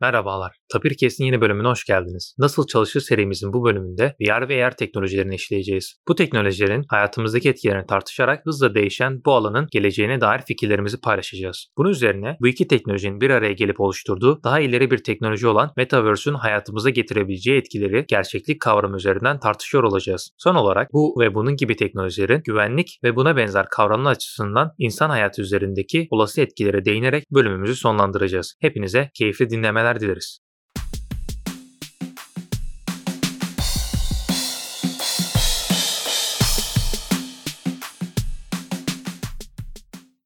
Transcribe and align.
Merhabalar. 0.00 0.56
Tapir 0.72 0.96
Kes'in 0.96 1.24
yeni 1.24 1.40
bölümüne 1.40 1.68
hoş 1.68 1.84
geldiniz. 1.84 2.34
Nasıl 2.38 2.66
çalışır 2.66 3.00
serimizin 3.00 3.52
bu 3.52 3.64
bölümünde 3.64 4.16
VR 4.20 4.48
ve 4.48 4.66
AR 4.66 4.76
teknolojilerini 4.76 5.34
işleyeceğiz. 5.34 5.96
Bu 6.08 6.14
teknolojilerin 6.14 6.84
hayatımızdaki 6.88 7.48
etkilerini 7.48 7.86
tartışarak 7.86 8.46
hızla 8.46 8.74
değişen 8.74 9.20
bu 9.26 9.32
alanın 9.32 9.68
geleceğine 9.72 10.20
dair 10.20 10.42
fikirlerimizi 10.46 11.00
paylaşacağız. 11.00 11.66
Bunun 11.78 11.90
üzerine 11.90 12.36
bu 12.40 12.48
iki 12.48 12.68
teknolojinin 12.68 13.20
bir 13.20 13.30
araya 13.30 13.52
gelip 13.52 13.80
oluşturduğu 13.80 14.40
daha 14.44 14.60
ileri 14.60 14.90
bir 14.90 14.98
teknoloji 14.98 15.46
olan 15.46 15.72
Metaverse'ün 15.76 16.34
hayatımıza 16.34 16.90
getirebileceği 16.90 17.58
etkileri 17.58 18.04
gerçeklik 18.08 18.60
kavramı 18.60 18.96
üzerinden 18.96 19.40
tartışıyor 19.40 19.84
olacağız. 19.84 20.30
Son 20.38 20.54
olarak 20.54 20.92
bu 20.92 21.20
ve 21.20 21.34
bunun 21.34 21.56
gibi 21.56 21.76
teknolojilerin 21.76 22.42
güvenlik 22.44 22.98
ve 23.04 23.16
buna 23.16 23.36
benzer 23.36 23.66
kavramlar 23.70 24.10
açısından 24.10 24.72
insan 24.78 25.10
hayatı 25.10 25.42
üzerindeki 25.42 26.08
olası 26.10 26.40
etkilere 26.40 26.84
değinerek 26.84 27.24
bölümümüzü 27.30 27.76
sonlandıracağız. 27.76 28.54
Hepinize 28.60 29.10
keyifli 29.14 29.50
dinlemeler 29.50 29.85
neler 29.86 30.00
dileriz. 30.00 30.45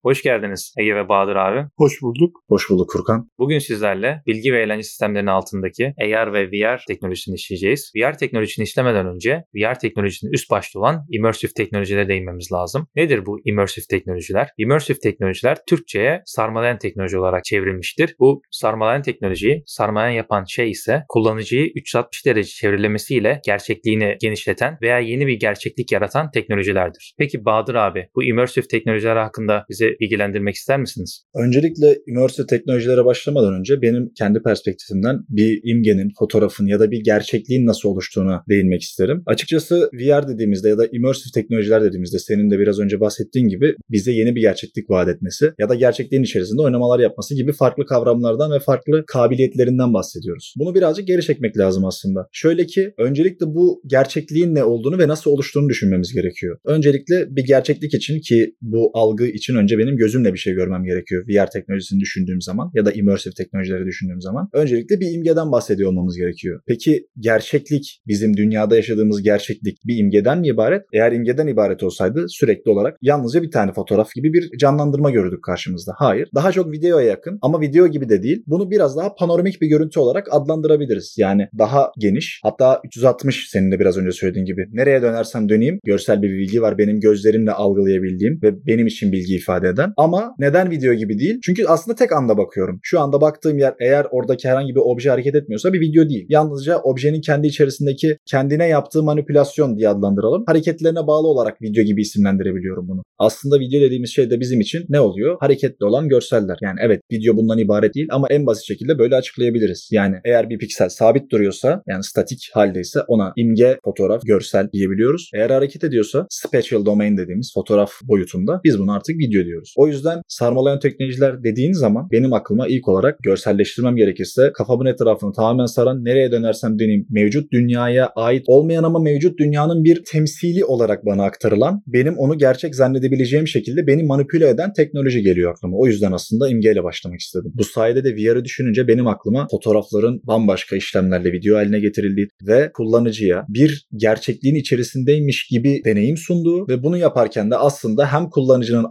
Hoş 0.02 0.22
geldiniz 0.22 0.74
Ege 0.78 0.94
ve 0.94 1.08
Bahadır 1.08 1.36
abi. 1.36 1.68
Hoş 1.76 2.02
bulduk. 2.02 2.36
Hoş 2.48 2.70
bulduk 2.70 2.92
Furkan. 2.92 3.30
Bugün 3.38 3.58
sizlerle 3.58 4.22
bilgi 4.26 4.52
ve 4.52 4.62
eğlence 4.62 4.82
sistemlerinin 4.82 5.30
altındaki 5.30 5.94
AR 6.00 6.32
ve 6.32 6.46
VR 6.46 6.80
teknolojisini 6.88 7.34
işleyeceğiz. 7.34 7.92
VR 7.96 8.18
teknolojisini 8.18 8.62
işlemeden 8.62 9.06
önce 9.06 9.44
VR 9.54 9.78
teknolojisinin 9.78 10.32
üst 10.32 10.50
başta 10.50 10.78
olan 10.78 11.06
immersive 11.10 11.50
teknolojilere 11.56 12.08
değinmemiz 12.08 12.52
lazım. 12.52 12.86
Nedir 12.96 13.26
bu 13.26 13.40
immersive 13.44 13.84
teknolojiler? 13.90 14.48
Immersive 14.58 14.98
teknolojiler 14.98 15.58
Türkçe'ye 15.68 16.22
sarmalayan 16.24 16.78
teknoloji 16.78 17.18
olarak 17.18 17.44
çevrilmiştir. 17.44 18.14
Bu 18.18 18.42
sarmalayan 18.50 19.02
teknolojiyi 19.02 19.62
sarmalayan 19.66 20.12
yapan 20.12 20.44
şey 20.44 20.70
ise 20.70 21.02
kullanıcıyı 21.08 21.72
360 21.74 22.26
derece 22.26 22.50
çevrilemesiyle 22.50 23.40
gerçekliğini 23.46 24.16
genişleten 24.20 24.78
veya 24.82 24.98
yeni 24.98 25.26
bir 25.26 25.38
gerçeklik 25.40 25.92
yaratan 25.92 26.30
teknolojilerdir. 26.30 27.14
Peki 27.18 27.44
Bahadır 27.44 27.74
abi 27.74 28.06
bu 28.14 28.24
immersive 28.24 28.66
teknolojiler 28.66 29.16
hakkında 29.16 29.64
bize 29.68 29.89
bilgilendirmek 30.00 30.54
ister 30.54 30.80
misiniz? 30.80 31.24
Öncelikle 31.34 31.98
immersive 32.06 32.46
teknolojilere 32.46 33.04
başlamadan 33.04 33.54
önce 33.54 33.82
benim 33.82 34.12
kendi 34.18 34.42
perspektifimden 34.42 35.16
bir 35.28 35.60
imgenin, 35.64 36.12
fotoğrafın 36.18 36.66
ya 36.66 36.80
da 36.80 36.90
bir 36.90 37.00
gerçekliğin 37.04 37.66
nasıl 37.66 37.88
oluştuğuna 37.88 38.42
değinmek 38.48 38.82
isterim. 38.82 39.22
Açıkçası 39.26 39.90
VR 39.94 40.28
dediğimizde 40.28 40.68
ya 40.68 40.78
da 40.78 40.86
immersive 40.92 41.30
teknolojiler 41.34 41.84
dediğimizde 41.84 42.18
senin 42.18 42.50
de 42.50 42.58
biraz 42.58 42.80
önce 42.80 43.00
bahsettiğin 43.00 43.48
gibi 43.48 43.74
bize 43.90 44.12
yeni 44.12 44.34
bir 44.34 44.40
gerçeklik 44.40 44.90
vaat 44.90 45.08
etmesi 45.08 45.52
ya 45.58 45.68
da 45.68 45.74
gerçekliğin 45.74 46.22
içerisinde 46.22 46.62
oynamalar 46.62 47.00
yapması 47.00 47.34
gibi 47.34 47.52
farklı 47.52 47.86
kavramlardan 47.86 48.52
ve 48.52 48.60
farklı 48.60 49.04
kabiliyetlerinden 49.06 49.94
bahsediyoruz. 49.94 50.54
Bunu 50.58 50.74
birazcık 50.74 51.06
geri 51.06 51.22
çekmek 51.22 51.58
lazım 51.58 51.84
aslında. 51.84 52.28
Şöyle 52.32 52.66
ki 52.66 52.94
öncelikle 52.98 53.46
bu 53.46 53.82
gerçekliğin 53.86 54.54
ne 54.54 54.64
olduğunu 54.64 54.98
ve 54.98 55.08
nasıl 55.08 55.30
oluştuğunu 55.30 55.68
düşünmemiz 55.68 56.12
gerekiyor. 56.14 56.58
Öncelikle 56.64 57.36
bir 57.36 57.44
gerçeklik 57.44 57.94
için 57.94 58.20
ki 58.20 58.54
bu 58.62 58.90
algı 58.94 59.26
için 59.26 59.54
önce 59.54 59.78
benim 59.80 59.96
gözümle 59.96 60.32
bir 60.32 60.38
şey 60.38 60.54
görmem 60.54 60.84
gerekiyor 60.84 61.24
VR 61.28 61.50
teknolojisini 61.50 62.00
düşündüğüm 62.00 62.40
zaman 62.40 62.70
ya 62.74 62.86
da 62.86 62.92
immersive 62.92 63.34
teknolojileri 63.34 63.86
düşündüğüm 63.86 64.20
zaman. 64.20 64.48
Öncelikle 64.52 65.00
bir 65.00 65.14
imgeden 65.14 65.52
bahsediyor 65.52 65.90
olmamız 65.90 66.16
gerekiyor. 66.16 66.60
Peki 66.66 67.06
gerçeklik, 67.18 68.00
bizim 68.06 68.36
dünyada 68.36 68.76
yaşadığımız 68.76 69.22
gerçeklik 69.22 69.78
bir 69.86 69.96
imgeden 69.98 70.40
mi 70.40 70.48
ibaret? 70.48 70.82
Eğer 70.92 71.12
imgeden 71.12 71.46
ibaret 71.46 71.82
olsaydı 71.82 72.24
sürekli 72.28 72.70
olarak 72.70 72.96
yalnızca 73.02 73.42
bir 73.42 73.50
tane 73.50 73.72
fotoğraf 73.72 74.14
gibi 74.14 74.32
bir 74.32 74.58
canlandırma 74.58 75.10
görürdük 75.10 75.44
karşımızda. 75.44 75.92
Hayır. 75.96 76.28
Daha 76.34 76.52
çok 76.52 76.72
videoya 76.72 77.06
yakın 77.06 77.38
ama 77.42 77.60
video 77.60 77.86
gibi 77.86 78.08
de 78.08 78.22
değil. 78.22 78.42
Bunu 78.46 78.70
biraz 78.70 78.96
daha 78.96 79.14
panoramik 79.14 79.60
bir 79.62 79.66
görüntü 79.66 80.00
olarak 80.00 80.28
adlandırabiliriz. 80.30 81.14
Yani 81.18 81.48
daha 81.58 81.92
geniş. 81.98 82.40
Hatta 82.42 82.80
360 82.84 83.48
senin 83.50 83.72
de 83.72 83.78
biraz 83.78 83.96
önce 83.96 84.12
söylediğin 84.12 84.46
gibi. 84.46 84.66
Nereye 84.72 85.02
dönersem 85.02 85.48
döneyim 85.48 85.78
görsel 85.84 86.22
bir 86.22 86.30
bilgi 86.30 86.62
var. 86.62 86.78
Benim 86.78 87.00
gözlerimle 87.00 87.52
algılayabildiğim 87.52 88.40
ve 88.42 88.66
benim 88.66 88.86
için 88.86 89.12
bilgi 89.12 89.34
ifade 89.34 89.68
eden. 89.70 89.92
Ama 89.96 90.34
neden 90.38 90.70
video 90.70 90.94
gibi 90.94 91.18
değil? 91.18 91.38
Çünkü 91.44 91.64
aslında 91.66 91.94
tek 91.94 92.12
anda 92.12 92.38
bakıyorum. 92.38 92.80
Şu 92.82 93.00
anda 93.00 93.20
baktığım 93.20 93.58
yer 93.58 93.74
eğer 93.80 94.06
oradaki 94.10 94.48
herhangi 94.48 94.74
bir 94.74 94.80
obje 94.80 95.10
hareket 95.10 95.34
etmiyorsa 95.34 95.72
bir 95.72 95.80
video 95.80 96.08
değil. 96.08 96.26
Yalnızca 96.28 96.78
objenin 96.78 97.20
kendi 97.20 97.46
içerisindeki 97.46 98.16
kendine 98.26 98.68
yaptığı 98.68 99.02
manipülasyon 99.02 99.76
diye 99.76 99.88
adlandıralım. 99.88 100.44
Hareketlerine 100.46 101.06
bağlı 101.06 101.26
olarak 101.28 101.62
video 101.62 101.84
gibi 101.84 102.00
isimlendirebiliyorum 102.00 102.88
bunu. 102.88 103.02
Aslında 103.18 103.60
video 103.60 103.80
dediğimiz 103.80 104.10
şey 104.10 104.30
de 104.30 104.40
bizim 104.40 104.60
için 104.60 104.84
ne 104.88 105.00
oluyor? 105.00 105.36
Hareketli 105.40 105.86
olan 105.86 106.08
görseller. 106.08 106.58
Yani 106.62 106.78
evet 106.82 107.00
video 107.12 107.36
bundan 107.36 107.58
ibaret 107.58 107.94
değil 107.94 108.08
ama 108.10 108.26
en 108.30 108.46
basit 108.46 108.64
şekilde 108.64 108.98
böyle 108.98 109.16
açıklayabiliriz. 109.16 109.88
Yani 109.92 110.16
eğer 110.24 110.50
bir 110.50 110.58
piksel 110.58 110.88
sabit 110.88 111.30
duruyorsa 111.30 111.82
yani 111.88 112.04
statik 112.04 112.50
haldeyse 112.54 113.00
ona 113.08 113.32
imge, 113.36 113.78
fotoğraf, 113.84 114.22
görsel 114.22 114.68
diyebiliyoruz. 114.72 115.30
Eğer 115.34 115.50
hareket 115.50 115.84
ediyorsa 115.84 116.26
spatial 116.30 116.84
domain 116.84 117.16
dediğimiz 117.16 117.52
fotoğraf 117.54 117.90
boyutunda 118.02 118.60
biz 118.64 118.78
bunu 118.78 118.92
artık 118.92 119.18
video 119.18 119.44
diyoruz. 119.44 119.59
O 119.76 119.86
yüzden 119.88 120.22
sarmalayan 120.28 120.78
teknolojiler 120.78 121.44
dediğin 121.44 121.72
zaman 121.72 122.08
benim 122.12 122.32
aklıma 122.32 122.68
ilk 122.68 122.88
olarak 122.88 123.18
görselleştirmem 123.18 123.96
gerekirse 123.96 124.50
kafamın 124.54 124.86
etrafını 124.86 125.32
tamamen 125.32 125.66
saran 125.66 126.04
nereye 126.04 126.32
dönersem 126.32 126.78
döneyim 126.78 127.06
mevcut 127.10 127.52
dünyaya 127.52 128.06
ait 128.16 128.44
olmayan 128.46 128.84
ama 128.84 128.98
mevcut 128.98 129.38
dünyanın 129.38 129.84
bir 129.84 130.04
temsili 130.04 130.64
olarak 130.64 131.06
bana 131.06 131.24
aktarılan 131.24 131.82
benim 131.86 132.18
onu 132.18 132.38
gerçek 132.38 132.74
zannedebileceğim 132.74 133.46
şekilde 133.46 133.86
beni 133.86 134.02
manipüle 134.02 134.48
eden 134.48 134.72
teknoloji 134.72 135.22
geliyor 135.22 135.50
aklıma. 135.52 135.76
O 135.76 135.86
yüzden 135.86 136.12
aslında 136.12 136.48
imgeyle 136.48 136.84
başlamak 136.84 137.20
istedim. 137.20 137.52
Bu 137.54 137.64
sayede 137.64 138.04
de 138.04 138.16
VR'ı 138.16 138.44
düşününce 138.44 138.88
benim 138.88 139.06
aklıma 139.06 139.46
fotoğrafların 139.50 140.20
bambaşka 140.24 140.76
işlemlerle 140.76 141.32
video 141.32 141.56
haline 141.56 141.80
getirildiği 141.80 142.28
ve 142.46 142.70
kullanıcıya 142.72 143.44
bir 143.48 143.86
gerçekliğin 143.96 144.54
içerisindeymiş 144.54 145.48
gibi 145.50 145.82
deneyim 145.84 146.16
sunduğu 146.16 146.68
ve 146.68 146.82
bunu 146.82 146.96
yaparken 146.96 147.50
de 147.50 147.56
aslında 147.56 148.12
hem 148.12 148.30
kullanıcının 148.30 148.86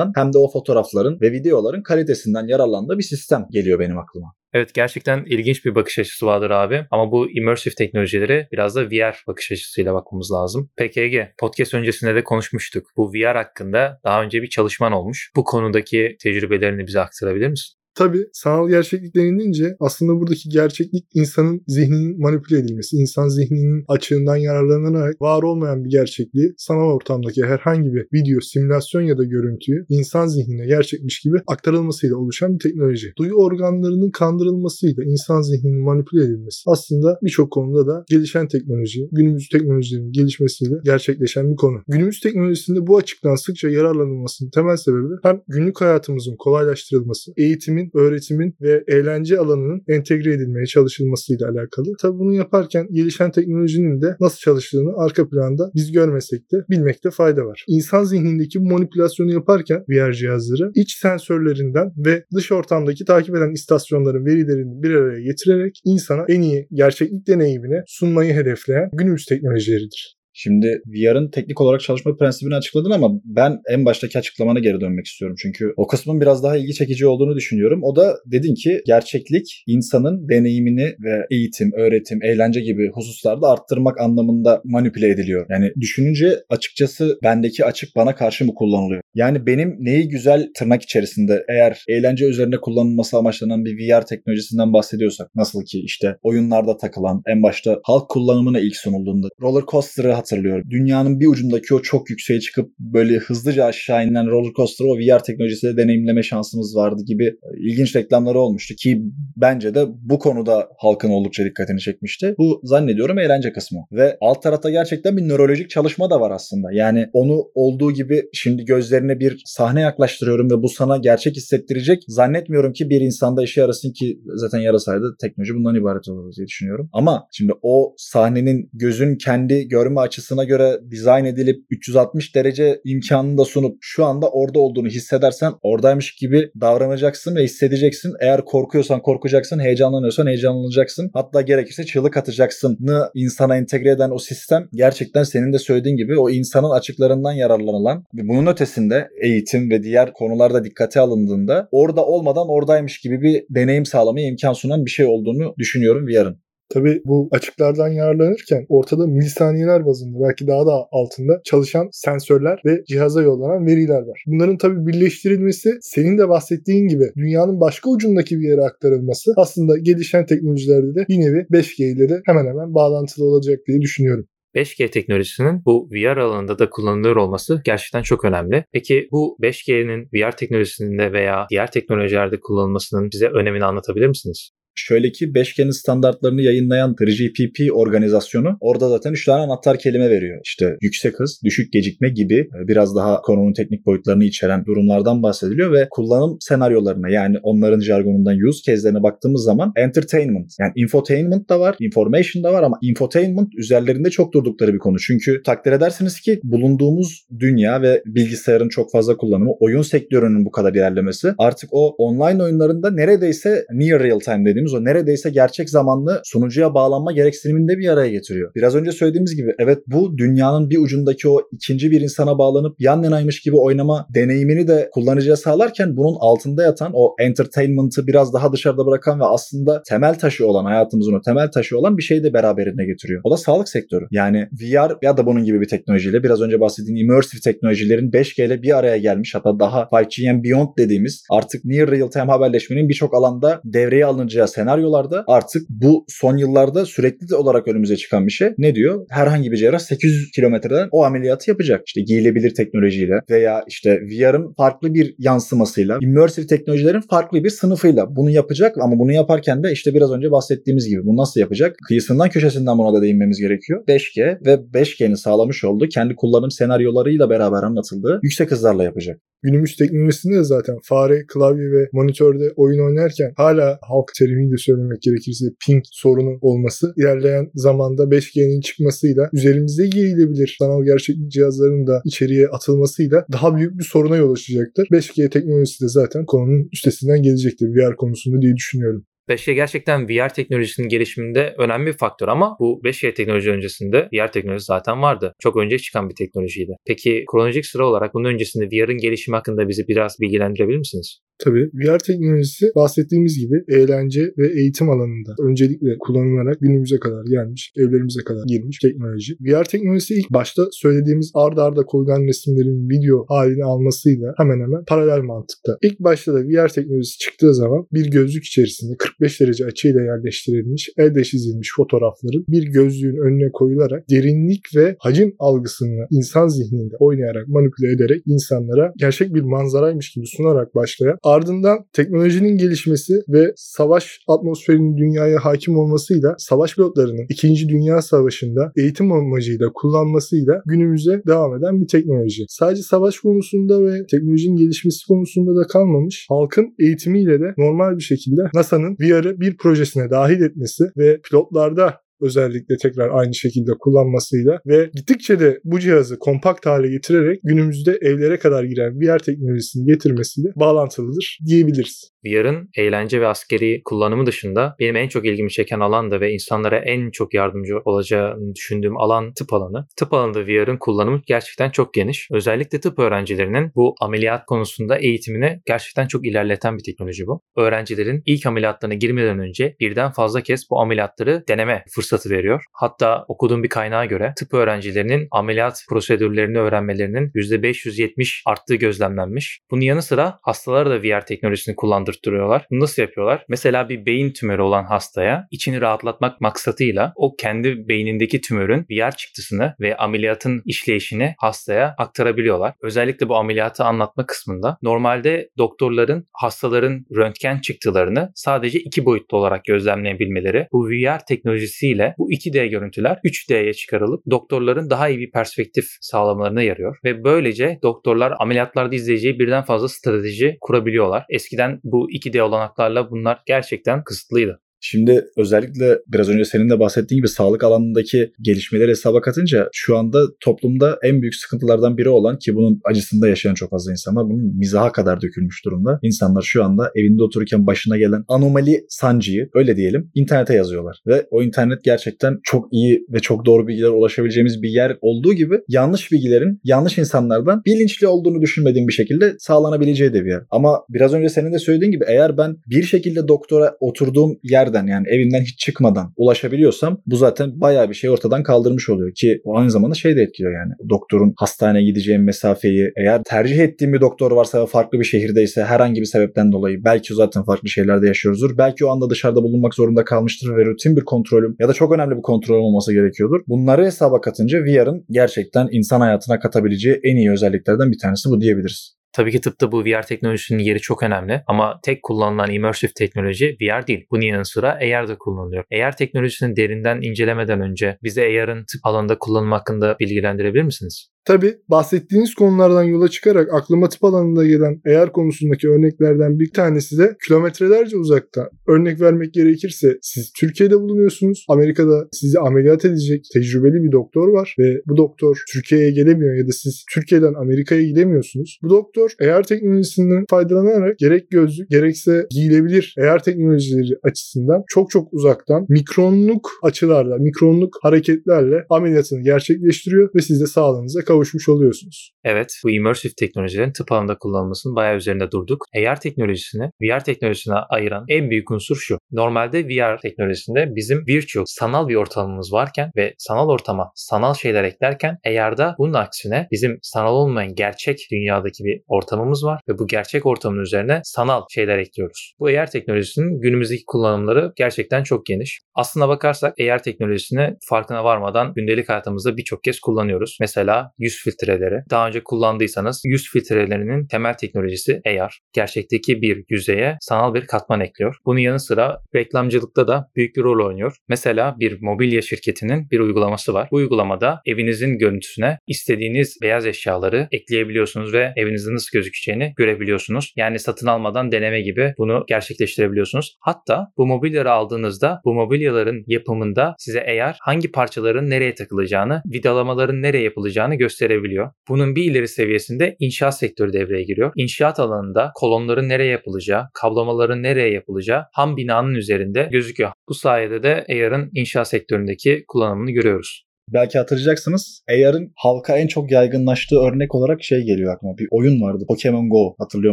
algısından 0.00 0.12
hem 0.22 0.32
de 0.32 0.38
o 0.38 0.50
fotoğrafların 0.52 1.20
ve 1.20 1.32
videoların 1.32 1.82
kalitesinden 1.82 2.46
yararlandığı 2.46 2.98
bir 2.98 3.02
sistem 3.02 3.46
geliyor 3.50 3.78
benim 3.78 3.98
aklıma. 3.98 4.34
Evet 4.52 4.74
gerçekten 4.74 5.24
ilginç 5.26 5.64
bir 5.64 5.74
bakış 5.74 5.98
açısı 5.98 6.26
vardır 6.26 6.50
abi. 6.50 6.86
Ama 6.90 7.12
bu 7.12 7.30
immersive 7.30 7.74
teknolojileri 7.74 8.48
biraz 8.52 8.76
da 8.76 8.86
VR 8.90 9.24
bakış 9.26 9.52
açısıyla 9.52 9.94
bakmamız 9.94 10.32
lazım. 10.32 10.70
PKG 10.76 11.38
podcast 11.38 11.74
öncesinde 11.74 12.14
de 12.14 12.24
konuşmuştuk. 12.24 12.86
Bu 12.96 13.12
VR 13.12 13.36
hakkında 13.36 14.00
daha 14.04 14.22
önce 14.22 14.42
bir 14.42 14.48
çalışman 14.48 14.92
olmuş. 14.92 15.32
Bu 15.36 15.44
konudaki 15.44 16.16
tecrübelerini 16.22 16.86
bize 16.86 17.00
aktarabilir 17.00 17.48
misin? 17.48 17.79
Tabii 17.94 18.26
sanal 18.32 18.68
gerçeklik 18.68 19.16
denilince 19.16 19.76
aslında 19.80 20.12
buradaki 20.12 20.48
gerçeklik 20.48 21.04
insanın 21.14 21.62
zihninin 21.66 22.20
manipüle 22.20 22.58
edilmesi, 22.58 22.96
insan 22.96 23.28
zihninin 23.28 23.84
açığından 23.88 24.36
yararlanarak 24.36 25.22
var 25.22 25.42
olmayan 25.42 25.84
bir 25.84 25.90
gerçekliği 25.90 26.54
sanal 26.56 26.94
ortamdaki 26.94 27.44
herhangi 27.44 27.92
bir 27.94 28.06
video, 28.12 28.40
simülasyon 28.40 29.02
ya 29.02 29.18
da 29.18 29.24
görüntüyü 29.24 29.84
insan 29.88 30.26
zihnine 30.26 30.66
gerçekmiş 30.66 31.20
gibi 31.20 31.36
aktarılmasıyla 31.46 32.16
oluşan 32.16 32.54
bir 32.54 32.58
teknoloji. 32.58 33.12
Duyu 33.18 33.34
organlarının 33.34 34.10
kandırılmasıyla 34.10 35.04
insan 35.04 35.42
zihninin 35.42 35.84
manipüle 35.84 36.24
edilmesi 36.24 36.62
aslında 36.66 37.18
birçok 37.22 37.52
konuda 37.52 37.86
da 37.86 38.04
gelişen 38.08 38.48
teknoloji, 38.48 39.08
günümüz 39.12 39.48
teknolojilerinin 39.48 40.12
gelişmesiyle 40.12 40.74
gerçekleşen 40.84 41.50
bir 41.50 41.56
konu. 41.56 41.82
Günümüz 41.88 42.20
teknolojisinde 42.20 42.86
bu 42.86 42.96
açıktan 42.96 43.34
sıkça 43.34 43.68
yararlanılmasının 43.68 44.50
temel 44.50 44.76
sebebi 44.76 45.14
hem 45.22 45.40
günlük 45.48 45.80
hayatımızın 45.80 46.36
kolaylaştırılması, 46.38 47.32
eğitimin 47.80 47.90
öğretimin 47.94 48.56
ve 48.60 48.84
eğlence 48.88 49.38
alanının 49.38 49.82
entegre 49.88 50.32
edilmeye 50.32 50.66
çalışılmasıyla 50.66 51.48
alakalı. 51.50 51.86
Tabi 52.00 52.18
bunu 52.18 52.34
yaparken 52.34 52.86
gelişen 52.92 53.30
teknolojinin 53.30 54.02
de 54.02 54.16
nasıl 54.20 54.38
çalıştığını 54.38 54.92
arka 54.96 55.28
planda 55.28 55.70
biz 55.74 55.92
görmesek 55.92 56.40
de 56.52 56.56
bilmekte 56.70 57.10
fayda 57.10 57.46
var. 57.46 57.64
İnsan 57.68 58.04
zihnindeki 58.04 58.60
bu 58.60 58.64
manipülasyonu 58.64 59.32
yaparken 59.32 59.84
VR 59.88 60.12
cihazları 60.12 60.70
iç 60.74 60.96
sensörlerinden 60.96 61.92
ve 62.06 62.24
dış 62.34 62.52
ortamdaki 62.52 63.04
takip 63.04 63.36
eden 63.36 63.52
istasyonların 63.52 64.26
verilerini 64.26 64.82
bir 64.82 64.90
araya 64.90 65.20
getirerek 65.20 65.80
insana 65.84 66.24
en 66.28 66.40
iyi 66.40 66.66
gerçeklik 66.72 67.28
deneyimini 67.28 67.82
sunmayı 67.86 68.34
hedefleyen 68.34 68.90
günümüz 68.92 69.26
teknolojileridir. 69.26 70.19
Şimdi 70.42 70.82
VR'ın 70.86 71.30
teknik 71.30 71.60
olarak 71.60 71.80
çalışma 71.80 72.16
prensibini 72.16 72.54
açıkladın 72.54 72.90
ama 72.90 73.08
ben 73.24 73.58
en 73.70 73.84
baştaki 73.84 74.18
açıklamana 74.18 74.58
geri 74.58 74.80
dönmek 74.80 75.06
istiyorum. 75.06 75.36
Çünkü 75.42 75.72
o 75.76 75.86
kısmın 75.86 76.20
biraz 76.20 76.42
daha 76.42 76.56
ilgi 76.56 76.74
çekici 76.74 77.06
olduğunu 77.06 77.36
düşünüyorum. 77.36 77.80
O 77.82 77.96
da 77.96 78.16
dedin 78.26 78.54
ki 78.54 78.80
gerçeklik 78.86 79.62
insanın 79.66 80.28
deneyimini 80.28 80.84
ve 81.04 81.26
eğitim, 81.30 81.72
öğretim, 81.76 82.22
eğlence 82.22 82.60
gibi 82.60 82.90
hususlarda 82.94 83.48
arttırmak 83.48 84.00
anlamında 84.00 84.60
manipüle 84.64 85.08
ediliyor. 85.08 85.46
Yani 85.50 85.72
düşününce 85.80 86.36
açıkçası 86.48 87.18
bendeki 87.22 87.64
açık 87.64 87.96
bana 87.96 88.14
karşı 88.14 88.44
mı 88.44 88.54
kullanılıyor? 88.54 89.02
Yani 89.14 89.46
benim 89.46 89.76
neyi 89.80 90.08
güzel 90.08 90.48
tırnak 90.58 90.82
içerisinde 90.82 91.44
eğer 91.48 91.84
eğlence 91.88 92.24
üzerine 92.24 92.56
kullanılması 92.56 93.16
amaçlanan 93.16 93.64
bir 93.64 93.74
VR 93.78 94.06
teknolojisinden 94.06 94.72
bahsediyorsak 94.72 95.34
nasıl 95.34 95.64
ki 95.64 95.78
işte 95.84 96.16
oyunlarda 96.22 96.76
takılan 96.76 97.22
en 97.26 97.42
başta 97.42 97.80
halk 97.84 98.08
kullanımına 98.08 98.60
ilk 98.60 98.76
sunulduğunda 98.76 99.28
roller 99.40 99.62
coaster'ı 99.70 100.12
hatırlıyorum. 100.30 100.64
Dünyanın 100.70 101.20
bir 101.20 101.26
ucundaki 101.26 101.74
o 101.74 101.82
çok 101.82 102.10
yükseğe 102.10 102.40
çıkıp 102.40 102.70
böyle 102.78 103.16
hızlıca 103.16 103.64
aşağı 103.64 104.06
inen 104.06 104.26
roller 104.26 104.52
coaster'ı 104.52 104.88
o 104.88 104.96
VR 104.98 105.22
teknolojisiyle 105.22 105.76
deneyimleme 105.76 106.22
şansımız 106.22 106.76
vardı 106.76 107.02
gibi 107.06 107.26
e, 107.26 107.48
ilginç 107.58 107.96
reklamları 107.96 108.38
olmuştu 108.38 108.74
ki 108.74 109.02
bence 109.36 109.74
de 109.74 109.86
bu 109.88 110.18
konuda 110.18 110.68
halkın 110.78 111.10
oldukça 111.10 111.44
dikkatini 111.44 111.80
çekmişti. 111.80 112.34
Bu 112.38 112.60
zannediyorum 112.64 113.18
eğlence 113.18 113.52
kısmı. 113.52 113.80
Ve 113.92 114.16
alt 114.20 114.42
tarafta 114.42 114.70
gerçekten 114.70 115.16
bir 115.16 115.28
nörolojik 115.28 115.70
çalışma 115.70 116.10
da 116.10 116.20
var 116.20 116.30
aslında. 116.30 116.68
Yani 116.72 117.06
onu 117.12 117.44
olduğu 117.54 117.92
gibi 117.92 118.22
şimdi 118.32 118.64
gözlerine 118.64 119.20
bir 119.20 119.42
sahne 119.44 119.80
yaklaştırıyorum 119.80 120.50
ve 120.50 120.62
bu 120.62 120.68
sana 120.68 120.96
gerçek 120.96 121.36
hissettirecek. 121.36 122.02
Zannetmiyorum 122.08 122.72
ki 122.72 122.90
bir 122.90 123.00
insanda 123.00 123.42
işe 123.42 123.60
yarasın 123.60 123.92
ki 123.92 124.20
zaten 124.34 124.58
yarasaydı 124.58 125.16
teknoloji 125.20 125.54
bundan 125.54 125.74
ibaret 125.74 126.08
olur 126.08 126.32
diye 126.36 126.46
düşünüyorum. 126.46 126.88
Ama 126.92 127.26
şimdi 127.32 127.52
o 127.62 127.94
sahnenin 127.96 128.70
gözün 128.72 129.16
kendi 129.16 129.68
görme 129.68 130.00
açısına 130.20 130.44
göre 130.44 130.80
dizayn 130.90 131.24
edilip 131.24 131.64
360 131.70 132.34
derece 132.34 132.80
imkanını 132.84 133.38
da 133.38 133.44
sunup 133.44 133.78
şu 133.80 134.04
anda 134.04 134.30
orada 134.30 134.58
olduğunu 134.58 134.88
hissedersen 134.88 135.52
oradaymış 135.62 136.14
gibi 136.14 136.50
davranacaksın 136.60 137.36
ve 137.36 137.44
hissedeceksin. 137.44 138.12
Eğer 138.20 138.44
korkuyorsan 138.44 139.02
korkacaksın, 139.02 139.60
heyecanlanıyorsan 139.60 140.26
heyecanlanacaksın. 140.26 141.10
Hatta 141.14 141.40
gerekirse 141.40 141.84
çığlık 141.84 142.16
atacaksın'ı 142.16 143.10
insana 143.14 143.56
entegre 143.56 143.90
eden 143.90 144.10
o 144.10 144.18
sistem 144.18 144.68
gerçekten 144.72 145.22
senin 145.22 145.52
de 145.52 145.58
söylediğin 145.58 145.96
gibi 145.96 146.18
o 146.18 146.30
insanın 146.30 146.70
açıklarından 146.70 147.32
yararlanılan 147.32 148.04
bunun 148.12 148.46
ötesinde 148.46 149.08
eğitim 149.22 149.70
ve 149.70 149.82
diğer 149.82 150.12
konularda 150.12 150.64
dikkate 150.64 151.00
alındığında 151.00 151.68
orada 151.72 152.04
olmadan 152.04 152.48
oradaymış 152.48 153.00
gibi 153.00 153.22
bir 153.22 153.44
deneyim 153.50 153.86
sağlamaya 153.86 154.26
imkan 154.26 154.52
sunan 154.52 154.84
bir 154.84 154.90
şey 154.90 155.06
olduğunu 155.06 155.54
düşünüyorum 155.58 156.06
VR'ın. 156.06 156.49
Tabii 156.72 157.02
bu 157.04 157.28
açıklardan 157.32 157.88
yararlanırken 157.88 158.66
ortada 158.68 159.06
milisaniyeler 159.06 159.86
bazında 159.86 160.28
belki 160.28 160.46
daha 160.46 160.66
da 160.66 160.72
altında 160.92 161.40
çalışan 161.44 161.88
sensörler 161.92 162.60
ve 162.66 162.84
cihaza 162.88 163.22
yollanan 163.22 163.66
veriler 163.66 164.02
var. 164.02 164.22
Bunların 164.26 164.58
tabii 164.58 164.86
birleştirilmesi 164.86 165.70
senin 165.80 166.18
de 166.18 166.28
bahsettiğin 166.28 166.88
gibi 166.88 167.04
dünyanın 167.16 167.60
başka 167.60 167.90
ucundaki 167.90 168.38
bir 168.38 168.48
yere 168.48 168.60
aktarılması 168.60 169.32
aslında 169.36 169.78
gelişen 169.78 170.26
teknolojilerde 170.26 170.94
de 170.94 171.06
bir 171.08 171.20
nevi 171.20 171.46
5G 171.52 171.96
ile 171.96 172.08
de 172.08 172.20
hemen 172.26 172.46
hemen 172.46 172.74
bağlantılı 172.74 173.24
olacak 173.24 173.58
diye 173.68 173.80
düşünüyorum. 173.80 174.26
5G 174.54 174.90
teknolojisinin 174.90 175.64
bu 175.64 175.88
VR 175.92 176.16
alanında 176.16 176.58
da 176.58 176.70
kullanılıyor 176.70 177.16
olması 177.16 177.60
gerçekten 177.64 178.02
çok 178.02 178.24
önemli. 178.24 178.64
Peki 178.72 179.08
bu 179.12 179.36
5G'nin 179.42 180.08
VR 180.14 180.36
teknolojisinde 180.36 181.12
veya 181.12 181.46
diğer 181.50 181.70
teknolojilerde 181.70 182.40
kullanılmasının 182.40 183.08
bize 183.12 183.26
önemini 183.26 183.64
anlatabilir 183.64 184.06
misiniz? 184.06 184.50
Şöyle 184.74 185.12
ki 185.12 185.26
5G'nin 185.26 185.70
standartlarını 185.70 186.42
yayınlayan 186.42 186.94
3GPP 186.94 187.70
organizasyonu 187.70 188.56
orada 188.60 188.88
zaten 188.88 189.12
3 189.12 189.24
tane 189.24 189.42
anahtar 189.42 189.78
kelime 189.78 190.10
veriyor. 190.10 190.40
İşte 190.44 190.76
yüksek 190.82 191.20
hız, 191.20 191.40
düşük 191.44 191.72
gecikme 191.72 192.08
gibi 192.08 192.34
e, 192.34 192.68
biraz 192.68 192.96
daha 192.96 193.20
konunun 193.20 193.52
teknik 193.52 193.86
boyutlarını 193.86 194.24
içeren 194.24 194.64
durumlardan 194.64 195.22
bahsediliyor 195.22 195.72
ve 195.72 195.88
kullanım 195.90 196.36
senaryolarına 196.40 197.08
yani 197.08 197.36
onların 197.42 197.80
jargonundan 197.80 198.36
use 198.48 198.62
case'lerine 198.62 199.02
baktığımız 199.02 199.44
zaman 199.44 199.72
entertainment 199.76 200.52
yani 200.60 200.72
infotainment 200.76 201.48
da 201.48 201.60
var, 201.60 201.76
information 201.80 202.44
da 202.44 202.52
var 202.52 202.62
ama 202.62 202.78
infotainment 202.82 203.54
üzerlerinde 203.54 204.10
çok 204.10 204.34
durdukları 204.34 204.74
bir 204.74 204.78
konu. 204.78 204.98
Çünkü 204.98 205.42
takdir 205.42 205.72
edersiniz 205.72 206.20
ki 206.20 206.40
bulunduğumuz 206.44 207.26
dünya 207.38 207.82
ve 207.82 208.02
bilgisayarın 208.06 208.68
çok 208.68 208.92
fazla 208.92 209.16
kullanımı, 209.16 209.52
oyun 209.60 209.82
sektörünün 209.82 210.44
bu 210.44 210.50
kadar 210.50 210.74
ilerlemesi 210.74 211.34
artık 211.38 211.70
o 211.72 211.94
online 211.98 212.42
oyunlarında 212.42 212.90
neredeyse 212.90 213.64
near 213.72 214.02
real 214.02 214.18
time 214.18 214.44
dediğimiz 214.44 214.59
dediğimiz 214.60 214.74
o 214.74 214.84
neredeyse 214.84 215.30
gerçek 215.30 215.70
zamanlı 215.70 216.20
sunucuya 216.24 216.74
bağlanma 216.74 217.12
gereksinimini 217.12 217.68
de 217.68 217.78
bir 217.78 217.88
araya 217.88 218.10
getiriyor. 218.10 218.52
Biraz 218.54 218.74
önce 218.74 218.92
söylediğimiz 218.92 219.36
gibi 219.36 219.54
evet 219.58 219.78
bu 219.86 220.18
dünyanın 220.18 220.70
bir 220.70 220.78
ucundaki 220.78 221.28
o 221.28 221.40
ikinci 221.52 221.90
bir 221.90 222.00
insana 222.00 222.38
bağlanıp 222.38 222.80
yan 222.80 223.02
yanaymış 223.02 223.40
gibi 223.40 223.56
oynama 223.56 224.06
deneyimini 224.14 224.68
de 224.68 224.90
kullanıcıya 224.92 225.36
sağlarken 225.36 225.96
bunun 225.96 226.16
altında 226.20 226.62
yatan 226.62 226.90
o 226.94 227.14
entertainment'ı 227.18 228.06
biraz 228.06 228.32
daha 228.32 228.52
dışarıda 228.52 228.86
bırakan 228.86 229.20
ve 229.20 229.24
aslında 229.24 229.82
temel 229.88 230.18
taşı 230.18 230.46
olan 230.46 230.64
hayatımızın 230.64 231.12
o 231.12 231.20
temel 231.20 231.50
taşı 231.50 231.78
olan 231.78 231.98
bir 231.98 232.02
şeyi 232.02 232.22
de 232.22 232.32
beraberinde 232.32 232.84
getiriyor. 232.84 233.20
O 233.24 233.30
da 233.30 233.36
sağlık 233.36 233.68
sektörü. 233.68 234.06
Yani 234.10 234.48
VR 234.52 234.92
ya 235.02 235.16
da 235.16 235.26
bunun 235.26 235.44
gibi 235.44 235.60
bir 235.60 235.68
teknolojiyle 235.68 236.22
biraz 236.22 236.40
önce 236.40 236.60
bahsettiğim 236.60 236.96
immersive 236.96 237.40
teknolojilerin 237.40 238.10
5G 238.10 238.46
ile 238.46 238.62
bir 238.62 238.78
araya 238.78 238.96
gelmiş 238.96 239.34
hatta 239.34 239.60
daha 239.60 239.82
5G 239.82 240.30
and 240.30 240.44
beyond 240.44 240.68
dediğimiz 240.78 241.24
artık 241.30 241.64
near 241.64 241.90
real 241.90 242.08
time 242.08 242.32
haberleşmenin 242.32 242.88
birçok 242.88 243.14
alanda 243.14 243.60
devreye 243.64 244.06
alınacağı 244.06 244.48
senaryolarda 244.50 245.24
artık 245.26 245.62
bu 245.68 246.04
son 246.08 246.36
yıllarda 246.36 246.86
sürekli 246.86 247.34
olarak 247.34 247.68
önümüze 247.68 247.96
çıkan 247.96 248.26
bir 248.26 248.32
şey. 248.32 248.48
Ne 248.58 248.74
diyor? 248.74 249.06
Herhangi 249.10 249.52
bir 249.52 249.56
cerrah 249.56 249.78
800 249.78 250.30
kilometreden 250.30 250.88
o 250.90 251.04
ameliyatı 251.04 251.50
yapacak. 251.50 251.82
İşte 251.86 252.00
giyilebilir 252.00 252.54
teknolojiyle 252.54 253.20
veya 253.30 253.64
işte 253.68 254.00
VR'ın 254.00 254.54
farklı 254.56 254.94
bir 254.94 255.14
yansımasıyla, 255.18 255.98
immersive 256.00 256.46
teknolojilerin 256.46 257.00
farklı 257.00 257.44
bir 257.44 257.50
sınıfıyla 257.50 258.16
bunu 258.16 258.30
yapacak 258.30 258.78
ama 258.78 258.98
bunu 258.98 259.12
yaparken 259.12 259.62
de 259.62 259.72
işte 259.72 259.94
biraz 259.94 260.12
önce 260.12 260.30
bahsettiğimiz 260.30 260.88
gibi 260.88 261.06
bunu 261.06 261.16
nasıl 261.16 261.40
yapacak? 261.40 261.76
Kıyısından 261.88 262.28
köşesinden 262.28 262.78
buna 262.78 262.94
da 262.94 263.02
değinmemiz 263.02 263.40
gerekiyor. 263.40 263.84
5G 263.88 264.46
ve 264.46 264.54
5G'nin 264.80 265.14
sağlamış 265.14 265.64
olduğu 265.64 265.88
kendi 265.88 266.14
kullanım 266.16 266.50
senaryolarıyla 266.50 267.30
beraber 267.30 267.62
anlatıldığı 267.62 268.20
yüksek 268.22 268.50
hızlarla 268.50 268.84
yapacak. 268.84 269.20
Günümüz 269.42 269.76
teknolojisinde 269.76 270.36
de 270.36 270.44
zaten 270.44 270.76
fare, 270.82 271.26
klavye 271.26 271.70
ve 271.72 271.88
monitörde 271.92 272.52
oyun 272.56 272.86
oynarken 272.86 273.32
hala 273.36 273.78
halk 273.82 274.12
terimiyle 274.18 274.56
söylemek 274.56 275.02
gerekirse 275.02 275.46
ping 275.66 275.84
sorunu 275.90 276.38
olması 276.40 276.94
ilerleyen 276.96 277.50
zamanda 277.54 278.02
5G'nin 278.02 278.60
çıkmasıyla 278.60 279.30
üzerimize 279.32 279.86
giyilebilir 279.86 280.56
sanal 280.58 280.84
gerçeklik 280.84 281.30
cihazlarının 281.30 281.86
da 281.86 282.02
içeriye 282.04 282.48
atılmasıyla 282.48 283.24
daha 283.32 283.56
büyük 283.56 283.78
bir 283.78 283.84
soruna 283.84 284.16
yol 284.16 284.32
açacaktır. 284.32 284.88
5G 284.92 285.30
teknolojisi 285.30 285.84
de 285.84 285.88
zaten 285.88 286.24
konunun 286.26 286.68
üstesinden 286.72 287.22
gelecektir 287.22 287.66
VR 287.66 287.96
konusunda 287.96 288.42
diye 288.42 288.56
düşünüyorum. 288.56 289.04
5G 289.30 289.52
gerçekten 289.52 290.08
VR 290.08 290.28
teknolojisinin 290.28 290.88
gelişiminde 290.88 291.54
önemli 291.58 291.86
bir 291.86 291.98
faktör 291.98 292.28
ama 292.28 292.56
bu 292.60 292.80
5G 292.84 293.14
teknoloji 293.14 293.50
öncesinde 293.50 294.08
VR 294.12 294.32
teknolojisi 294.32 294.66
zaten 294.66 295.02
vardı. 295.02 295.34
Çok 295.38 295.56
önce 295.56 295.78
çıkan 295.78 296.10
bir 296.10 296.14
teknolojiydi. 296.14 296.72
Peki 296.86 297.24
kronolojik 297.30 297.66
sıra 297.66 297.86
olarak 297.86 298.14
bunun 298.14 298.28
öncesinde 298.28 298.64
VR'ın 298.66 298.98
gelişimi 298.98 299.36
hakkında 299.36 299.68
bizi 299.68 299.88
biraz 299.88 300.20
bilgilendirebilir 300.20 300.78
misiniz? 300.78 301.20
Tabii 301.44 301.70
VR 301.74 301.98
teknolojisi 301.98 302.66
bahsettiğimiz 302.76 303.38
gibi 303.38 303.56
eğlence 303.68 304.22
ve 304.38 304.46
eğitim 304.60 304.90
alanında 304.90 305.34
öncelikle 305.48 305.98
kullanılarak 306.00 306.60
günümüze 306.60 306.98
kadar 306.98 307.24
gelmiş, 307.24 307.72
evlerimize 307.76 308.20
kadar 308.24 308.44
girmiş 308.46 308.78
teknoloji. 308.78 309.32
VR 309.40 309.64
teknolojisi 309.64 310.14
ilk 310.14 310.30
başta 310.30 310.62
söylediğimiz 310.72 311.30
arda 311.34 311.64
arda 311.64 311.82
koyulan 311.82 312.22
resimlerin 312.28 312.88
video 312.88 313.24
halini 313.28 313.64
almasıyla 313.64 314.34
hemen 314.36 314.60
hemen 314.64 314.84
paralel 314.88 315.22
mantıkta. 315.22 315.78
İlk 315.82 316.00
başta 316.00 316.34
da 316.34 316.38
VR 316.38 316.68
teknolojisi 316.68 317.18
çıktığı 317.18 317.54
zaman 317.54 317.86
bir 317.92 318.10
gözlük 318.10 318.44
içerisinde 318.44 318.96
45 318.98 319.40
derece 319.40 319.64
açıyla 319.64 320.00
yerleştirilmiş, 320.00 320.90
elde 320.98 321.24
çizilmiş 321.24 321.72
fotoğrafların 321.76 322.44
bir 322.48 322.62
gözlüğün 322.62 323.16
önüne 323.26 323.50
koyularak 323.52 324.10
derinlik 324.10 324.64
ve 324.76 324.96
hacim 324.98 325.34
algısını 325.38 326.06
insan 326.10 326.48
zihninde 326.48 326.94
oynayarak, 326.98 327.48
manipüle 327.48 327.92
ederek 327.92 328.22
insanlara 328.26 328.92
gerçek 328.96 329.34
bir 329.34 329.42
manzaraymış 329.42 330.12
gibi 330.12 330.26
sunarak 330.26 330.74
başlayan 330.74 331.18
Ardından 331.30 331.78
teknolojinin 331.92 332.56
gelişmesi 332.56 333.12
ve 333.28 333.52
savaş 333.56 334.20
atmosferinin 334.28 334.96
dünyaya 334.96 335.38
hakim 335.44 335.78
olmasıyla 335.78 336.34
savaş 336.38 336.74
pilotlarının 336.74 337.26
2. 337.28 337.68
Dünya 337.68 338.02
Savaşı'nda 338.02 338.72
eğitim 338.76 339.12
amacıyla 339.12 339.66
kullanmasıyla 339.74 340.62
günümüze 340.66 341.22
devam 341.26 341.58
eden 341.58 341.80
bir 341.80 341.86
teknoloji. 341.86 342.44
Sadece 342.48 342.82
savaş 342.82 343.18
konusunda 343.18 343.82
ve 343.82 344.06
teknolojinin 344.10 344.56
gelişmesi 344.56 345.06
konusunda 345.08 345.60
da 345.60 345.66
kalmamış. 345.66 346.26
Halkın 346.28 346.74
eğitimiyle 346.78 347.40
de 347.40 347.54
normal 347.58 347.96
bir 347.96 348.02
şekilde 348.02 348.42
NASA'nın 348.54 348.96
VR'ı 349.00 349.40
bir 349.40 349.56
projesine 349.56 350.10
dahil 350.10 350.40
etmesi 350.40 350.84
ve 350.96 351.20
pilotlarda 351.20 351.94
özellikle 352.22 352.76
tekrar 352.76 353.08
aynı 353.12 353.34
şekilde 353.34 353.70
kullanmasıyla 353.80 354.60
ve 354.66 354.90
gittikçe 354.94 355.40
de 355.40 355.60
bu 355.64 355.80
cihazı 355.80 356.18
kompakt 356.18 356.66
hale 356.66 356.88
getirerek 356.88 357.40
günümüzde 357.44 357.98
evlere 358.02 358.38
kadar 358.38 358.64
giren 358.64 359.00
VR 359.00 359.18
teknolojisini 359.18 359.86
getirmesiyle 359.86 360.48
bağlantılıdır 360.56 361.38
diyebiliriz. 361.46 362.10
VR'ın 362.26 362.68
eğlence 362.76 363.20
ve 363.20 363.26
askeri 363.26 363.82
kullanımı 363.84 364.26
dışında 364.26 364.76
benim 364.80 364.96
en 364.96 365.08
çok 365.08 365.26
ilgimi 365.26 365.50
çeken 365.50 365.80
alan 365.80 366.10
da 366.10 366.20
ve 366.20 366.32
insanlara 366.32 366.78
en 366.78 367.10
çok 367.10 367.34
yardımcı 367.34 367.74
olacağını 367.84 368.54
düşündüğüm 368.54 368.96
alan 368.96 369.32
tıp 369.32 369.52
alanı. 369.52 369.86
Tıp 369.96 370.12
alanında 370.12 370.46
VR'ın 370.46 370.76
kullanımı 370.76 371.22
gerçekten 371.26 371.70
çok 371.70 371.94
geniş. 371.94 372.28
Özellikle 372.32 372.80
tıp 372.80 372.98
öğrencilerinin 372.98 373.72
bu 373.74 373.94
ameliyat 374.00 374.46
konusunda 374.46 374.98
eğitimini 374.98 375.60
gerçekten 375.66 376.06
çok 376.06 376.26
ilerleten 376.26 376.76
bir 376.76 376.82
teknoloji 376.82 377.26
bu. 377.26 377.42
Öğrencilerin 377.56 378.22
ilk 378.26 378.46
ameliyatlarına 378.46 378.94
girmeden 378.94 379.38
önce 379.38 379.76
birden 379.80 380.10
fazla 380.10 380.40
kez 380.40 380.70
bu 380.70 380.80
ameliyatları 380.80 381.44
deneme 381.48 381.84
fırsatı 381.94 382.09
fırsatı 382.10 382.30
veriyor. 382.30 382.62
Hatta 382.72 383.24
okuduğum 383.28 383.62
bir 383.62 383.68
kaynağa 383.68 384.04
göre 384.04 384.32
tıp 384.38 384.54
öğrencilerinin 384.54 385.28
ameliyat 385.30 385.84
prosedürlerini 385.88 386.58
öğrenmelerinin 386.58 387.30
%570 387.34 388.42
arttığı 388.46 388.74
gözlemlenmiş. 388.74 389.60
Bunun 389.70 389.80
yanı 389.80 390.02
sıra 390.02 390.38
hastalara 390.42 390.90
da 390.90 391.02
VR 391.02 391.26
teknolojisini 391.26 391.76
kullandırtıyorlar. 391.76 392.66
Bunu 392.70 392.80
nasıl 392.80 393.02
yapıyorlar? 393.02 393.44
Mesela 393.48 393.88
bir 393.88 394.06
beyin 394.06 394.32
tümörü 394.32 394.62
olan 394.62 394.84
hastaya 394.84 395.46
içini 395.50 395.80
rahatlatmak 395.80 396.40
maksatıyla 396.40 397.12
o 397.16 397.36
kendi 397.36 397.88
beynindeki 397.88 398.40
tümörün 398.40 398.86
VR 398.90 399.10
çıktısını 399.10 399.74
ve 399.80 399.96
ameliyatın 399.96 400.62
işleyişini 400.66 401.34
hastaya 401.38 401.94
aktarabiliyorlar. 401.98 402.74
Özellikle 402.82 403.28
bu 403.28 403.36
ameliyatı 403.36 403.84
anlatma 403.84 404.26
kısmında 404.26 404.78
normalde 404.82 405.50
doktorların 405.58 406.26
hastaların 406.32 407.04
röntgen 407.16 407.58
çıktılarını 407.58 408.32
sadece 408.34 408.78
iki 408.78 409.04
boyutlu 409.04 409.38
olarak 409.38 409.64
gözlemleyebilmeleri 409.64 410.66
bu 410.72 410.88
VR 410.88 411.18
teknolojisiyle 411.28 411.99
bu 412.18 412.32
2D 412.32 412.66
görüntüler 412.66 413.18
3D'ye 413.24 413.72
çıkarılıp 413.72 414.22
doktorların 414.30 414.90
daha 414.90 415.08
iyi 415.08 415.18
bir 415.18 415.30
perspektif 415.30 415.84
sağlamalarına 416.00 416.62
yarıyor 416.62 416.96
ve 417.04 417.24
böylece 417.24 417.78
doktorlar 417.82 418.34
ameliyatlarda 418.40 418.94
izleyeceği 418.94 419.38
birden 419.38 419.62
fazla 419.62 419.88
strateji 419.88 420.56
kurabiliyorlar. 420.60 421.24
Eskiden 421.30 421.80
bu 421.84 422.10
2D 422.10 422.42
olanaklarla 422.42 423.10
bunlar 423.10 423.38
gerçekten 423.46 424.04
kısıtlıydı. 424.04 424.60
Şimdi 424.80 425.26
özellikle 425.36 425.98
biraz 426.08 426.28
önce 426.28 426.44
senin 426.44 426.70
de 426.70 426.78
bahsettiğin 426.80 427.18
gibi 427.18 427.28
sağlık 427.28 427.64
alanındaki 427.64 428.32
gelişmeleri 428.40 428.90
hesaba 428.90 429.20
katınca 429.20 429.68
şu 429.72 429.96
anda 429.96 430.18
toplumda 430.40 430.98
en 431.02 431.22
büyük 431.22 431.34
sıkıntılardan 431.34 431.98
biri 431.98 432.08
olan 432.08 432.38
ki 432.38 432.54
bunun 432.54 432.80
acısında 432.84 433.28
yaşayan 433.28 433.54
çok 433.54 433.70
fazla 433.70 433.90
insan 433.90 434.16
var. 434.16 434.24
Bunun 434.24 434.56
mizaha 434.56 434.92
kadar 434.92 435.22
dökülmüş 435.22 435.64
durumda. 435.64 435.98
İnsanlar 436.02 436.42
şu 436.42 436.64
anda 436.64 436.90
evinde 436.94 437.22
otururken 437.22 437.66
başına 437.66 437.98
gelen 437.98 438.24
anomali 438.28 438.84
sancıyı 438.88 439.48
öyle 439.54 439.76
diyelim 439.76 440.10
internete 440.14 440.54
yazıyorlar. 440.54 441.00
Ve 441.06 441.26
o 441.30 441.42
internet 441.42 441.84
gerçekten 441.84 442.38
çok 442.42 442.72
iyi 442.72 443.06
ve 443.12 443.20
çok 443.20 443.46
doğru 443.46 443.68
bilgilere 443.68 443.90
ulaşabileceğimiz 443.90 444.62
bir 444.62 444.70
yer 444.70 444.96
olduğu 445.00 445.34
gibi 445.34 445.60
yanlış 445.68 446.12
bilgilerin 446.12 446.60
yanlış 446.64 446.98
insanlardan 446.98 447.62
bilinçli 447.66 448.06
olduğunu 448.06 448.40
düşünmediğim 448.40 448.88
bir 448.88 448.92
şekilde 448.92 449.34
sağlanabileceği 449.38 450.12
de 450.12 450.24
bir 450.24 450.30
yer. 450.30 450.42
Ama 450.50 450.80
biraz 450.88 451.14
önce 451.14 451.28
senin 451.28 451.52
de 451.52 451.58
söylediğin 451.58 451.92
gibi 451.92 452.04
eğer 452.08 452.38
ben 452.38 452.56
bir 452.66 452.82
şekilde 452.82 453.28
doktora 453.28 453.76
oturduğum 453.80 454.38
yer 454.42 454.69
yerden 454.70 454.86
yani 454.86 455.06
evimden 455.08 455.40
hiç 455.40 455.58
çıkmadan 455.58 456.12
ulaşabiliyorsam 456.16 457.00
bu 457.06 457.16
zaten 457.16 457.60
bayağı 457.60 457.88
bir 457.88 457.94
şey 457.94 458.10
ortadan 458.10 458.42
kaldırmış 458.42 458.88
oluyor 458.88 459.12
ki 459.14 459.40
aynı 459.56 459.70
zamanda 459.70 459.94
şey 459.94 460.16
de 460.16 460.22
etkiliyor 460.22 460.54
yani. 460.54 460.72
Doktorun 460.90 461.32
hastaneye 461.36 461.84
gideceğim 461.84 462.24
mesafeyi 462.24 462.92
eğer 462.96 463.22
tercih 463.24 463.58
ettiğim 463.58 463.92
bir 463.92 464.00
doktor 464.00 464.32
varsa 464.32 464.66
farklı 464.66 464.98
bir 464.98 465.04
şehirdeyse 465.04 465.64
herhangi 465.64 466.00
bir 466.00 466.06
sebepten 466.06 466.52
dolayı 466.52 466.84
belki 466.84 467.14
zaten 467.14 467.44
farklı 467.44 467.68
şeylerde 467.68 468.06
yaşıyoruzdur. 468.06 468.58
Belki 468.58 468.84
o 468.84 468.88
anda 468.88 469.10
dışarıda 469.10 469.42
bulunmak 469.42 469.74
zorunda 469.74 470.04
kalmıştır 470.04 470.56
ve 470.56 470.64
rutin 470.64 470.96
bir 470.96 471.04
kontrolüm 471.04 471.56
ya 471.60 471.68
da 471.68 471.72
çok 471.72 471.92
önemli 471.92 472.16
bir 472.16 472.22
kontrol 472.22 472.60
olması 472.60 472.92
gerekiyordur. 472.92 473.40
Bunları 473.48 473.84
hesaba 473.84 474.20
katınca 474.20 474.58
VR'ın 474.58 475.04
gerçekten 475.10 475.68
insan 475.72 476.00
hayatına 476.00 476.38
katabileceği 476.38 477.00
en 477.04 477.16
iyi 477.16 477.30
özelliklerden 477.30 477.92
bir 477.92 477.98
tanesi 477.98 478.30
bu 478.30 478.40
diyebiliriz. 478.40 478.99
Tabii 479.12 479.30
ki 479.30 479.40
tıpta 479.40 479.72
bu 479.72 479.84
VR 479.84 480.02
teknolojisinin 480.02 480.62
yeri 480.62 480.80
çok 480.80 481.02
önemli 481.02 481.42
ama 481.46 481.80
tek 481.82 482.02
kullanılan 482.02 482.50
immersive 482.50 482.90
teknoloji 482.96 483.56
VR 483.60 483.86
değil. 483.86 484.06
Bunun 484.10 484.22
yanı 484.22 484.44
sıra 484.44 484.68
AR 484.72 485.08
da 485.08 485.18
kullanılıyor. 485.18 485.64
AR 485.74 485.96
teknolojisini 485.96 486.56
derinden 486.56 487.00
incelemeden 487.02 487.60
önce 487.60 487.98
bize 488.02 488.22
AR'ın 488.22 488.64
tıp 488.64 488.80
alanında 488.82 489.18
kullanımı 489.18 489.54
hakkında 489.54 489.96
bilgilendirebilir 490.00 490.62
misiniz? 490.62 491.10
Tabi 491.24 491.54
bahsettiğiniz 491.68 492.34
konulardan 492.34 492.82
yola 492.82 493.08
çıkarak 493.08 493.54
aklıma 493.54 493.88
tıp 493.88 494.04
alanında 494.04 494.46
gelen 494.46 494.80
eğer 494.86 495.12
konusundaki 495.12 495.68
örneklerden 495.68 496.38
bir 496.38 496.52
tanesi 496.52 496.98
de 496.98 497.16
kilometrelerce 497.26 497.96
uzakta. 497.96 498.50
Örnek 498.68 499.00
vermek 499.00 499.34
gerekirse 499.34 499.98
siz 500.02 500.32
Türkiye'de 500.40 500.74
bulunuyorsunuz. 500.74 501.44
Amerika'da 501.48 502.08
sizi 502.12 502.38
ameliyat 502.38 502.84
edecek 502.84 503.24
tecrübeli 503.34 503.84
bir 503.84 503.92
doktor 503.92 504.28
var 504.28 504.54
ve 504.58 504.80
bu 504.88 504.96
doktor 504.96 505.42
Türkiye'ye 505.52 505.90
gelemiyor 505.90 506.34
ya 506.34 506.46
da 506.46 506.52
siz 506.52 506.84
Türkiye'den 506.94 507.34
Amerika'ya 507.34 507.82
gidemiyorsunuz. 507.82 508.58
Bu 508.62 508.70
doktor 508.70 509.10
eğer 509.20 509.42
teknolojisinden 509.42 510.24
faydalanarak 510.30 510.98
gerek 510.98 511.30
gözlük 511.30 511.70
gerekse 511.70 512.26
giyilebilir 512.30 512.94
eğer 512.98 513.22
teknolojileri 513.22 513.98
açısından 514.02 514.62
çok 514.68 514.90
çok 514.90 515.12
uzaktan 515.12 515.66
mikronluk 515.68 516.50
açılarla, 516.62 517.16
mikronluk 517.18 517.76
hareketlerle 517.82 518.56
ameliyatını 518.70 519.22
gerçekleştiriyor 519.22 520.10
ve 520.14 520.20
siz 520.20 520.40
de 520.40 520.46
sağlığınıza 520.46 521.04
kavuşmuş 521.10 521.48
oluyorsunuz. 521.48 522.12
Evet, 522.24 522.60
bu 522.64 522.70
immersive 522.70 523.12
teknolojilerin 523.18 523.72
tıp 523.72 523.92
alanında 523.92 524.18
kullanılmasının 524.18 524.76
bayağı 524.76 524.96
üzerinde 524.96 525.30
durduk. 525.30 525.64
AR 525.76 526.00
teknolojisini 526.00 526.70
VR 526.82 527.04
teknolojisine 527.04 527.54
ayıran 527.54 528.04
en 528.08 528.30
büyük 528.30 528.50
unsur 528.50 528.76
şu. 528.76 528.98
Normalde 529.12 529.68
VR 529.68 529.98
teknolojisinde 529.98 530.66
bizim 530.76 531.06
virtual, 531.06 531.44
sanal 531.46 531.88
bir 531.88 531.94
ortamımız 531.94 532.52
varken 532.52 532.90
ve 532.96 533.14
sanal 533.18 533.48
ortama 533.48 533.90
sanal 533.94 534.34
şeyler 534.34 534.64
eklerken 534.64 535.18
AR'da 535.26 535.74
bunun 535.78 535.94
aksine 535.94 536.48
bizim 536.50 536.78
sanal 536.82 537.14
olmayan 537.14 537.54
gerçek 537.54 537.98
dünyadaki 538.12 538.64
bir 538.64 538.82
ortamımız 538.88 539.44
var 539.44 539.60
ve 539.68 539.78
bu 539.78 539.86
gerçek 539.86 540.26
ortamın 540.26 540.60
üzerine 540.60 541.00
sanal 541.04 541.42
şeyler 541.50 541.78
ekliyoruz. 541.78 542.34
Bu 542.38 542.46
AR 542.46 542.70
teknolojisinin 542.70 543.40
günümüzdeki 543.40 543.82
kullanımları 543.86 544.52
gerçekten 544.56 545.02
çok 545.02 545.26
geniş. 545.26 545.60
Aslına 545.74 546.08
bakarsak 546.08 546.54
AR 546.60 546.82
teknolojisini 546.82 547.56
farkına 547.68 548.04
varmadan 548.04 548.52
gündelik 548.54 548.88
hayatımızda 548.88 549.36
birçok 549.36 549.64
kez 549.64 549.80
kullanıyoruz. 549.80 550.36
Mesela 550.40 550.92
yüz 551.00 551.22
filtreleri. 551.24 551.80
Daha 551.90 552.08
önce 552.08 552.22
kullandıysanız 552.24 553.02
yüz 553.04 553.30
filtrelerinin 553.30 554.06
temel 554.06 554.34
teknolojisi 554.34 555.00
AR. 555.06 555.38
Gerçekteki 555.52 556.22
bir 556.22 556.44
yüzeye 556.48 556.96
sanal 557.00 557.34
bir 557.34 557.46
katman 557.46 557.80
ekliyor. 557.80 558.16
Bunun 558.26 558.38
yanı 558.38 558.60
sıra 558.60 558.98
reklamcılıkta 559.14 559.88
da 559.88 560.06
büyük 560.16 560.36
bir 560.36 560.42
rol 560.42 560.66
oynuyor. 560.66 560.96
Mesela 561.08 561.56
bir 561.60 561.82
mobilya 561.82 562.22
şirketinin 562.22 562.90
bir 562.90 563.00
uygulaması 563.00 563.54
var. 563.54 563.68
Bu 563.72 563.76
uygulamada 563.76 564.40
evinizin 564.46 564.98
görüntüsüne 564.98 565.58
istediğiniz 565.66 566.36
beyaz 566.42 566.66
eşyaları 566.66 567.28
ekleyebiliyorsunuz 567.32 568.12
ve 568.12 568.32
evinizin 568.36 568.74
nasıl 568.74 568.98
gözükeceğini 568.98 569.52
görebiliyorsunuz. 569.56 570.32
Yani 570.36 570.58
satın 570.58 570.86
almadan 570.86 571.32
deneme 571.32 571.60
gibi 571.60 571.94
bunu 571.98 572.24
gerçekleştirebiliyorsunuz. 572.28 573.36
Hatta 573.40 573.86
bu 573.96 574.06
mobilyaları 574.06 574.52
aldığınızda 574.52 575.20
bu 575.24 575.34
mobilyaların 575.34 576.04
yapımında 576.06 576.74
size 576.78 577.00
AR 577.00 577.36
hangi 577.40 577.72
parçaların 577.72 578.30
nereye 578.30 578.54
takılacağını, 578.54 579.22
vidalamaların 579.26 580.02
nereye 580.02 580.24
yapılacağını 580.24 580.74
gösterebiliyor. 580.90 581.50
Bunun 581.68 581.96
bir 581.96 582.10
ileri 582.10 582.28
seviyesinde 582.28 582.96
inşaat 582.98 583.38
sektörü 583.38 583.72
devreye 583.72 584.02
giriyor. 584.02 584.32
İnşaat 584.36 584.80
alanında 584.80 585.30
kolonların 585.34 585.88
nereye 585.88 586.10
yapılacağı, 586.10 586.64
kablamaların 586.74 587.42
nereye 587.42 587.72
yapılacağı 587.72 588.24
ham 588.32 588.56
binanın 588.56 588.94
üzerinde 588.94 589.48
gözüküyor. 589.52 589.92
Bu 590.08 590.14
sayede 590.14 590.62
de 590.62 590.86
AR'ın 590.88 591.30
inşaat 591.34 591.68
sektöründeki 591.68 592.44
kullanımını 592.48 592.90
görüyoruz. 592.90 593.49
Belki 593.72 593.98
hatırlayacaksınız. 593.98 594.82
AR'ın 594.90 595.32
halka 595.36 595.76
en 595.76 595.86
çok 595.86 596.10
yaygınlaştığı 596.10 596.78
örnek 596.78 597.14
olarak 597.14 597.42
şey 597.42 597.60
geliyor 597.60 597.94
aklıma. 597.94 598.18
Bir 598.18 598.28
oyun 598.30 598.62
vardı. 598.62 598.84
Pokemon 598.88 599.28
Go. 599.28 599.54
Hatırlıyor 599.58 599.92